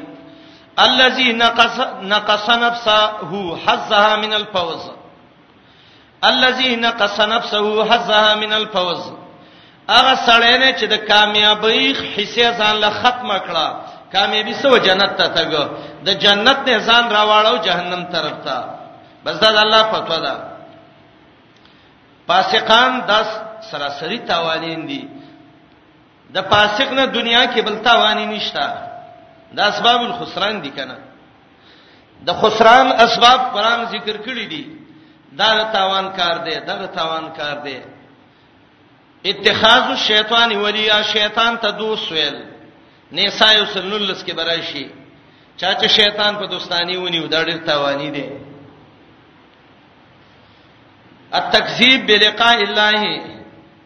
الذي 0.87 1.33
نقص 1.33 1.77
نقص 2.15 2.51
نفسه 2.51 3.01
حظها 3.67 4.17
من 4.17 4.33
الفوز 4.41 4.83
الذي 6.25 6.77
نقص 6.77 7.21
نفسه 7.21 7.85
حظها 7.91 8.35
من 8.35 8.53
الفوز 8.53 9.24
هغه 9.89 10.15
سړی 10.27 10.57
نه 10.61 10.71
چې 10.79 10.85
د 10.89 10.95
کامیابی 11.11 11.85
حصے 12.17 12.47
ځان 12.59 12.75
له 12.85 12.91
ختمه 13.01 13.39
کړه 13.47 13.67
کامیابی 14.15 14.55
سو 14.65 14.73
جنت 14.87 15.13
ته 15.19 15.27
تګ 15.37 15.51
د 16.07 16.09
جنت 16.25 16.59
نه 16.69 16.75
ځان 16.89 17.05
راواړو 17.17 17.57
جهنم 17.67 18.03
طرف 18.13 18.37
ته 18.47 18.57
بس 19.25 19.35
دا 19.43 19.49
الله 19.65 19.83
فتوا 19.93 20.19
ده 20.25 20.35
فاسقان 22.29 22.93
د 23.09 23.13
سراسری 23.71 24.19
تاوانین 24.31 24.81
دي 24.89 25.03
د 26.35 26.37
فاسق 26.51 26.89
نه 26.99 27.05
دنیا 27.05 27.43
کې 27.53 27.61
بل 27.67 27.77
تاوانی 27.89 28.27
نشته 28.27 28.65
د 29.57 29.59
اسباب 29.71 30.01
الخسران 30.01 30.57
دي 30.65 30.71
کنه 30.71 30.97
د 32.27 32.31
خسران 32.41 32.87
اسباب 33.07 33.41
قران 33.55 33.81
ذکر 33.95 34.17
کړی 34.27 34.47
دي 34.53 34.65
دا 35.39 35.49
تاوان 35.77 36.07
کار 36.19 36.37
دی 36.45 36.55
دا 36.67 36.77
تاوان 36.87 37.25
کار 37.39 37.57
دی 37.65 37.79
اتخاذ 39.31 39.85
الشیطان 39.91 40.51
ولیا 40.65 41.01
شیطان 41.15 41.53
ته 41.63 41.71
دوست 41.81 42.07
ویل 42.13 42.37
نساء 43.17 43.53
یسنلس 43.63 44.25
کې 44.25 44.33
برایشي 44.39 44.85
چا 45.61 45.71
چې 45.75 45.87
شیطان 45.99 46.37
په 46.41 46.47
دوستانی 46.55 46.97
ونیو 46.97 47.27
دا 47.35 47.41
ډېر 47.49 47.59
تاوانی 47.67 48.11
دی 48.17 48.25
التکذیب 51.39 52.07
بلقاء 52.09 52.59
الله 52.69 53.03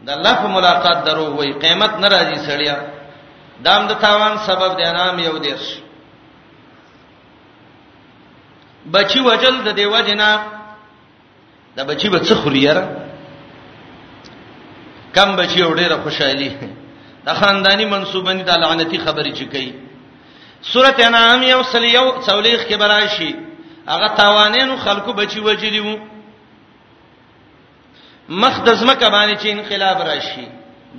د 0.07 0.11
الله 0.17 0.35
په 0.43 0.47
ملاقات 0.59 1.05
درو 1.07 1.27
وای 1.37 1.51
قیامت 1.63 1.93
ناراضي 2.05 2.37
سړیا 2.49 2.77
دام 3.65 3.83
د 3.87 3.93
تاوان 4.05 4.35
سبب 4.47 4.71
دی 4.79 4.93
نام 4.99 5.19
یو 5.29 5.37
دیش 5.47 5.65
بچی 8.95 9.21
وجل 9.29 9.55
د 9.67 9.77
دیو 9.83 9.97
جنا 10.07 10.31
د 11.77 11.79
بچی 11.89 12.09
بڅ 12.15 12.29
خوري 12.43 12.63
یاره 12.69 13.07
کم 15.19 15.31
بچي 15.39 15.61
او 15.67 15.73
ډیره 15.81 15.97
خوشحالي 16.05 16.51
د 17.27 17.29
خاندانی 17.41 17.87
منسوبنی 17.95 18.43
د 18.47 18.53
لعنتی 18.63 18.99
خبرې 19.07 19.33
چې 19.39 19.45
کوي 19.53 19.71
سورته 20.73 21.01
انعام 21.07 21.41
یو 21.43 21.61
سلیو 21.73 22.07
څولېخ 22.27 22.59
کې 22.69 22.77
براشي 22.83 23.33
هغه 23.93 24.09
تاوانینو 24.21 24.75
خلکو 24.85 25.11
بچي 25.21 25.41
وجلی 25.47 25.81
وو 25.85 25.95
مخ 28.43 28.55
د 28.67 28.71
زمکه 28.81 29.09
باندې 29.17 29.35
چې 29.43 29.47
انقلاب 29.49 29.99
راشي 30.11 30.47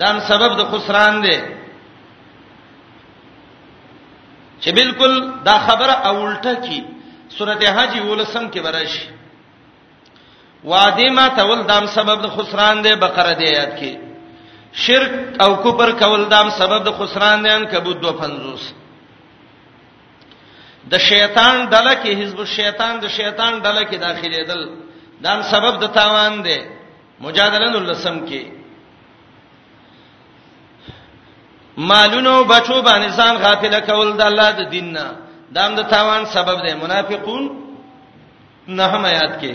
دا 0.01 0.09
سبب 0.29 0.51
د 0.59 0.61
خسران 0.71 1.15
دی 1.25 1.37
چې 4.61 4.69
بالکل 4.77 5.13
دا 5.47 5.55
خبره 5.67 5.93
اولټه 6.11 6.53
کی 6.67 6.79
سورته 7.37 7.67
حج 7.77 7.93
ولسم 8.01 8.45
کې 8.53 8.59
براشي 8.65 9.05
وادي 10.69 11.09
ما 11.17 11.25
تول 11.39 11.59
دام 11.71 11.85
سبب 11.97 12.17
د 12.21 12.29
خسران 12.37 12.75
دی 12.85 12.93
بقره 13.03 13.33
دی 13.39 13.45
آیات 13.55 13.73
کې 13.79 13.93
شرک 14.85 15.11
او 15.45 15.49
کفر 15.65 15.89
کول 16.01 16.21
دام 16.33 16.47
سبب 16.59 16.79
د 16.83 16.85
دا 16.87 16.91
خسران 16.99 17.37
دي 17.43 17.49
انکبوت 17.57 17.97
250 18.03 18.67
د 20.91 20.93
شیطان 21.09 21.55
ډله 21.71 21.93
کې 22.01 22.11
حزب 22.21 22.39
الشیطان 22.43 22.93
د 23.03 23.05
شیطان 23.17 23.53
ډله 23.65 23.81
کې 23.89 23.97
داخلي 24.05 24.39
دل 24.49 24.61
دام 25.25 25.39
سبب 25.53 25.73
د 25.77 25.79
دا 25.81 25.87
تاوان 25.97 26.33
دي 26.47 26.57
مجادله 27.25 27.75
لسم 27.89 28.15
کې 28.29 28.41
مالونو 31.89 32.33
بچو 32.51 32.77
باندې 32.87 33.09
ځان 33.19 33.35
غافل 33.43 33.75
کول 33.89 34.09
د 34.15 34.21
الله 34.29 34.49
د 34.59 34.61
دین 34.75 34.87
نه 34.95 35.05
دام 35.55 35.71
د 35.79 35.81
تاوان 35.95 36.23
سبب 36.35 36.57
دی 36.65 36.73
منافقون 36.83 37.43
نه 38.77 38.83
هم 38.91 39.01
آیات 39.11 39.33
کې 39.41 39.53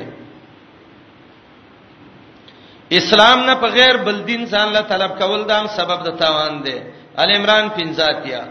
اسلام 3.01 3.39
نه 3.49 3.55
په 3.63 3.69
غیر 3.79 3.95
بل 4.07 4.17
دین 4.31 4.43
ځان 4.53 4.69
له 4.77 4.83
طلب 4.93 5.11
کول 5.21 5.41
دا 5.51 5.59
سبب 5.79 5.99
د 6.07 6.11
تاوان 6.23 6.55
دی 6.65 6.77
ال 7.23 7.29
عمران 7.39 7.65
50 7.79 8.43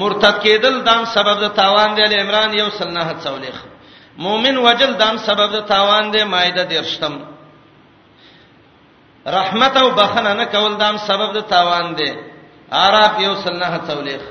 مرتد 0.00 0.36
کېدل 0.44 0.74
دا 0.88 0.96
سبب 1.16 1.36
د 1.44 1.46
تاوان 1.60 1.88
دی 1.96 2.02
ال 2.08 2.14
عمران 2.22 2.50
یو 2.60 2.68
سنه 2.78 3.06
څولېخ 3.24 3.56
مؤمن 4.26 4.56
وجل 4.66 4.92
دا 5.02 5.08
سبب 5.28 5.48
د 5.56 5.58
تاوان 5.72 6.04
دی 6.14 6.22
مائده 6.34 6.64
درشتم 6.72 7.14
رحمت 9.38 9.74
او 9.82 9.88
بخنه 10.00 10.32
نه 10.40 10.44
کول 10.54 10.72
دا 10.82 10.88
سبب 11.08 11.30
د 11.38 11.40
تاوان 11.54 11.86
دی 11.98 12.10
عرب 12.82 13.12
یو 13.26 13.32
سنه 13.44 13.72
څولېخ 13.88 14.22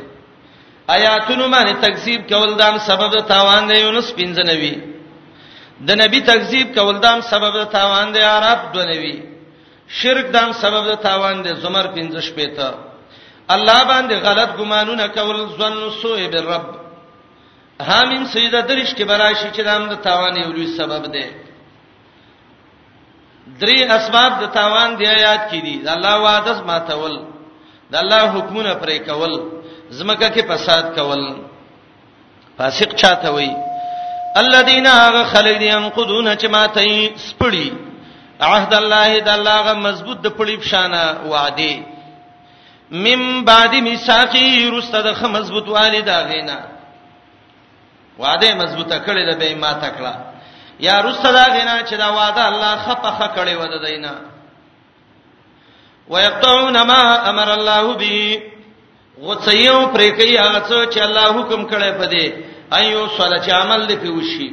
آیاتونو 0.95 1.45
باندې 1.55 1.75
تکذیب 1.85 2.21
کول 2.31 2.49
دا 2.61 2.67
سبب 2.89 3.09
د 3.17 3.19
تاوان 3.33 3.61
دی 3.69 3.75
یونس 3.81 4.07
95 4.17 4.98
د 5.87 5.95
نبی 6.01 6.19
تکذیب 6.31 6.67
کول 6.75 6.97
دام 7.05 7.19
سبب 7.31 7.53
د 7.61 7.65
تاوان 7.77 8.07
دی 8.15 8.21
عرب 8.35 8.59
دونوي 8.75 9.15
شرک 9.99 10.25
دام 10.35 10.49
سبب 10.63 10.83
د 10.91 10.95
تاوان 11.05 11.37
دی 11.45 11.51
زمر 11.63 11.85
15 11.95 12.35
پېته 12.37 12.67
الله 13.55 13.79
باندې 13.91 14.15
غلط 14.27 14.49
ګمانونه 14.59 15.05
کول 15.17 15.37
ظن 15.59 15.75
سوء 16.01 16.19
بالرب 16.33 16.65
حامیم 17.89 18.25
سیده 18.33 18.61
درش 18.69 18.89
کې 18.97 19.03
براشي 19.09 19.49
چې 19.55 19.61
دام 19.69 19.83
د 19.89 19.93
تاوان 20.07 20.33
یو 20.37 20.51
لوی 20.55 20.67
سبب 20.79 21.03
دی 21.13 21.25
درې 23.61 23.77
اسباب 23.97 24.31
د 24.41 24.45
تاوان 24.57 24.89
دی 24.99 25.05
آیات 25.17 25.41
کې 25.51 25.59
دي 25.65 25.73
الله 25.95 26.15
وعده 26.25 26.55
ماتول 26.69 27.15
د 27.91 27.95
الله 28.03 28.21
حکمونه 28.35 28.73
پرې 28.81 28.97
کول 29.09 29.31
زمکه 29.97 30.29
کې 30.29 30.43
فساد 30.49 30.85
کول 30.97 31.21
فاسق 32.57 32.89
چاته 33.01 33.29
وایي 33.33 33.68
الذين 34.37 34.87
خلق 35.33 35.57
دي 35.57 35.67
ينقضون 35.67 36.37
چې 36.37 36.45
ماته 36.45 37.09
سپړي 37.17 37.71
عهد 38.41 38.73
الله 38.73 39.19
د 39.19 39.29
الله 39.29 39.61
غ 39.61 39.73
مضبوط 39.77 40.17
د 40.21 40.27
پړي 40.37 40.55
بشانه 40.55 41.03
وعده 41.31 41.79
مم 42.91 43.43
بعد 43.45 43.75
میثاقي 43.75 44.69
رستد 44.69 45.13
خ 45.15 45.23
مضبوط 45.25 45.67
والد 45.67 46.09
غینا 46.09 46.59
وعده 48.19 48.53
مضبوطه 48.55 48.97
کړې 49.05 49.23
ده 49.31 49.35
به 49.39 49.55
ما 49.55 49.73
تکړه 49.83 50.13
یا 50.79 51.01
رستد 51.01 51.35
غینا 51.53 51.75
چې 51.81 51.93
دا 51.95 52.09
وعده 52.13 52.47
الله 52.47 52.75
خپخه 52.85 53.27
کړې 53.35 53.55
و 53.61 53.85
دینا 53.85 54.13
ويقطعون 56.09 56.81
ما 56.81 57.29
امر 57.29 57.49
الله 57.51 57.93
به 57.93 58.41
غڅیو 59.21 59.77
پرې 59.93 60.09
کوي 60.19 60.37
هغه 60.37 60.59
څه 60.69 60.89
چې 60.93 60.99
الله 61.01 61.27
حکم 61.39 61.67
کړی 61.69 61.91
پدې 62.01 62.31
ايو 62.77 63.07
صلاه 63.17 63.39
چې 63.45 63.51
عمل 63.51 63.87
دې 63.87 63.93
پیوشي 64.03 64.49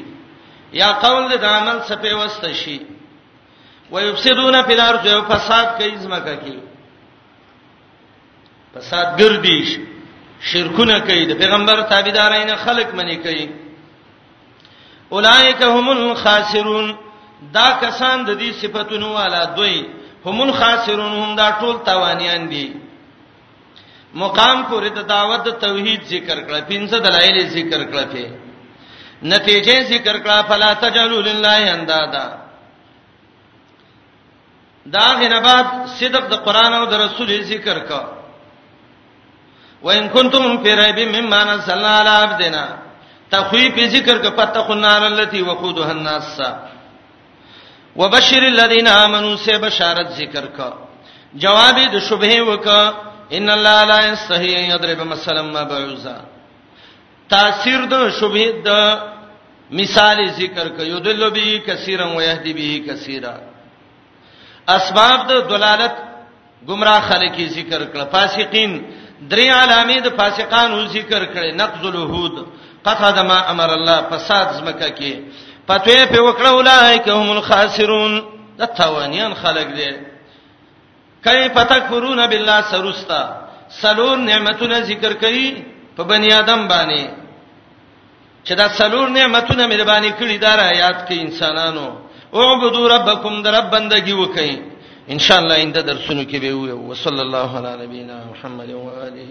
یا 0.72 0.92
قول 0.92 1.24
دې 1.32 1.36
د 1.44 1.44
عمل 1.44 1.78
څخه 1.82 1.96
پیوسته 2.04 2.52
شي 2.52 2.78
ويفسدون 3.92 4.62
في 4.62 4.72
الارض 4.74 5.06
او 5.06 5.22
فساد 5.32 5.66
کوي 5.78 5.96
زمکه 5.96 6.36
کې 6.44 6.54
فساد 8.74 9.08
ګرځي 9.20 9.58
شي 9.70 9.80
شرکونه 10.50 10.98
کوي 11.00 11.26
د 11.26 11.32
پیغمبر 11.38 11.82
تابعدارین 11.82 12.54
خلق 12.64 12.94
منی 12.94 13.16
کوي 13.16 13.46
اولائک 15.12 15.62
هم 15.62 15.88
الخاسرون 15.88 16.96
دا 17.52 17.68
کسان 17.80 18.24
د 18.24 18.30
دې 18.38 18.62
صفاتونو 18.62 19.12
والا 19.14 19.44
دوی 19.56 19.86
هم 20.26 20.40
الخاسرون 20.42 21.12
هم 21.22 21.36
دا 21.36 21.50
ټول 21.60 21.76
توانیان 21.86 22.48
دي 22.48 22.66
مقام 24.14 24.62
پورې 24.70 24.88
د 24.90 24.98
دعوت 25.08 25.42
د 25.44 25.48
توحید 25.58 26.04
ذکر 26.06 26.36
کړه 26.46 26.60
پنځه 26.70 26.98
دلایل 27.06 27.48
ذکر 27.48 27.80
کړه 27.90 28.04
په 28.04 28.30
نتیجې 29.22 29.76
ذکر 29.88 30.18
کړه 30.18 30.46
فلا 30.48 30.72
تجلوا 30.74 31.20
لله 31.20 31.72
اندادا 31.72 32.26
دا 34.86 35.06
غنبات 35.20 35.66
صدق 35.98 36.24
د 36.30 36.34
قران 36.46 36.72
او 36.72 36.84
د 36.86 36.94
رسول 36.94 37.30
ذکر 37.42 37.78
کا 37.78 38.02
وان 39.82 40.08
کنتم 40.08 40.62
فی 40.62 40.74
ریب 40.76 40.98
مما 41.16 41.44
نزلنا 41.44 41.98
علی 42.00 42.10
عبدنا 42.10 42.66
تخویف 43.30 43.80
ذکر 43.92 44.18
کا 44.22 44.30
فتقوا 44.30 44.74
النار 44.74 45.02
التي 45.06 45.42
وقودها 45.42 45.92
الناس 45.92 46.40
وبشر 47.96 48.42
الذين 48.42 48.86
امنوا 48.86 49.36
سے 49.36 49.58
بشارت 49.58 50.08
ذکر 50.16 50.46
کا 50.56 50.70
جواب 51.34 51.76
د 51.92 51.98
شبهه 52.08 52.40
وکړه 52.42 53.05
ان 53.32 53.48
الله 53.50 53.84
لا 53.84 54.12
یستحی 54.12 54.56
ان 54.56 54.64
یضرب 54.72 55.00
مثلا 55.02 55.42
ما 55.42 55.62
بعوزا 55.64 56.16
تاثیر 57.30 57.84
د 57.84 58.10
شبهه 58.20 58.50
د 58.66 58.70
مثال 59.70 60.18
ذکر 60.30 60.68
کوي 60.68 60.86
یدل 60.88 61.30
به 61.30 61.58
کثیرا 61.66 62.06
و 62.16 62.22
یهدی 62.22 62.52
به 62.52 62.92
کثیرا 62.92 63.34
اسباب 64.68 65.18
د 65.28 65.48
دلالت 65.48 65.92
گمراه 66.68 67.00
خلک 67.08 67.48
ذکر 67.50 67.82
کړه 67.94 68.04
فاسقین 68.12 68.82
درې 69.30 69.48
علامې 69.62 70.00
د 70.02 70.08
فاسقانو 70.16 70.86
ذکر 70.86 71.22
کړي 71.34 71.52
نقض 71.54 71.84
الوحود 71.86 72.46
قطع 72.84 73.10
د 73.10 73.18
ما 73.18 73.50
امر 73.50 73.70
الله 73.70 74.00
فساد 74.10 74.52
زمکه 74.54 74.90
کې 74.98 75.12
پتوې 75.68 76.04
په 76.12 76.18
وکړه 76.28 76.46
اولایک 76.48 77.08
هم 77.08 77.30
الخاسرون 77.30 78.20
د 78.58 78.64
توانیان 78.64 79.34
خلک 79.34 79.66
دي 79.66 79.90
کیف 81.26 81.56
تکفرون 81.72 82.20
بالله 82.32 82.58
سرستا 82.72 83.20
سلور 83.82 84.16
نعمتونه 84.30 84.76
ذکر 84.90 85.12
کړي 85.22 85.46
په 85.96 86.02
بنی 86.10 86.28
آدم 86.42 86.60
باندې 86.74 87.04
چې 88.46 88.52
دا 88.60 88.66
سلور 88.80 89.08
نعمتونه 89.18 89.62
مې 89.70 89.82
باندې 89.90 90.10
کړی 90.18 90.36
دا 90.44 90.52
را 90.60 90.68
یاد 90.84 90.96
کړي 91.06 91.18
انسانانو 91.26 91.86
اعبدوا 92.40 92.86
ربکم 92.94 93.34
در 93.42 93.50
رب 93.58 93.70
بندگی 93.74 94.14
وکړي 94.20 94.52
ان 95.14 95.18
شاء 95.26 95.38
الله 95.42 95.56
انده 95.64 95.80
درسونه 95.90 96.22
کې 96.30 96.36
به 96.42 96.52
وي 96.54 96.72
وصلی 96.92 97.20
الله 97.26 97.50
علی 97.58 97.74
نبینا 97.86 98.18
محمد 98.30 98.70
و 98.84 98.86
آله 99.04 99.30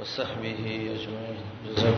وصحبه 0.00 0.56
اجمعین 0.96 1.95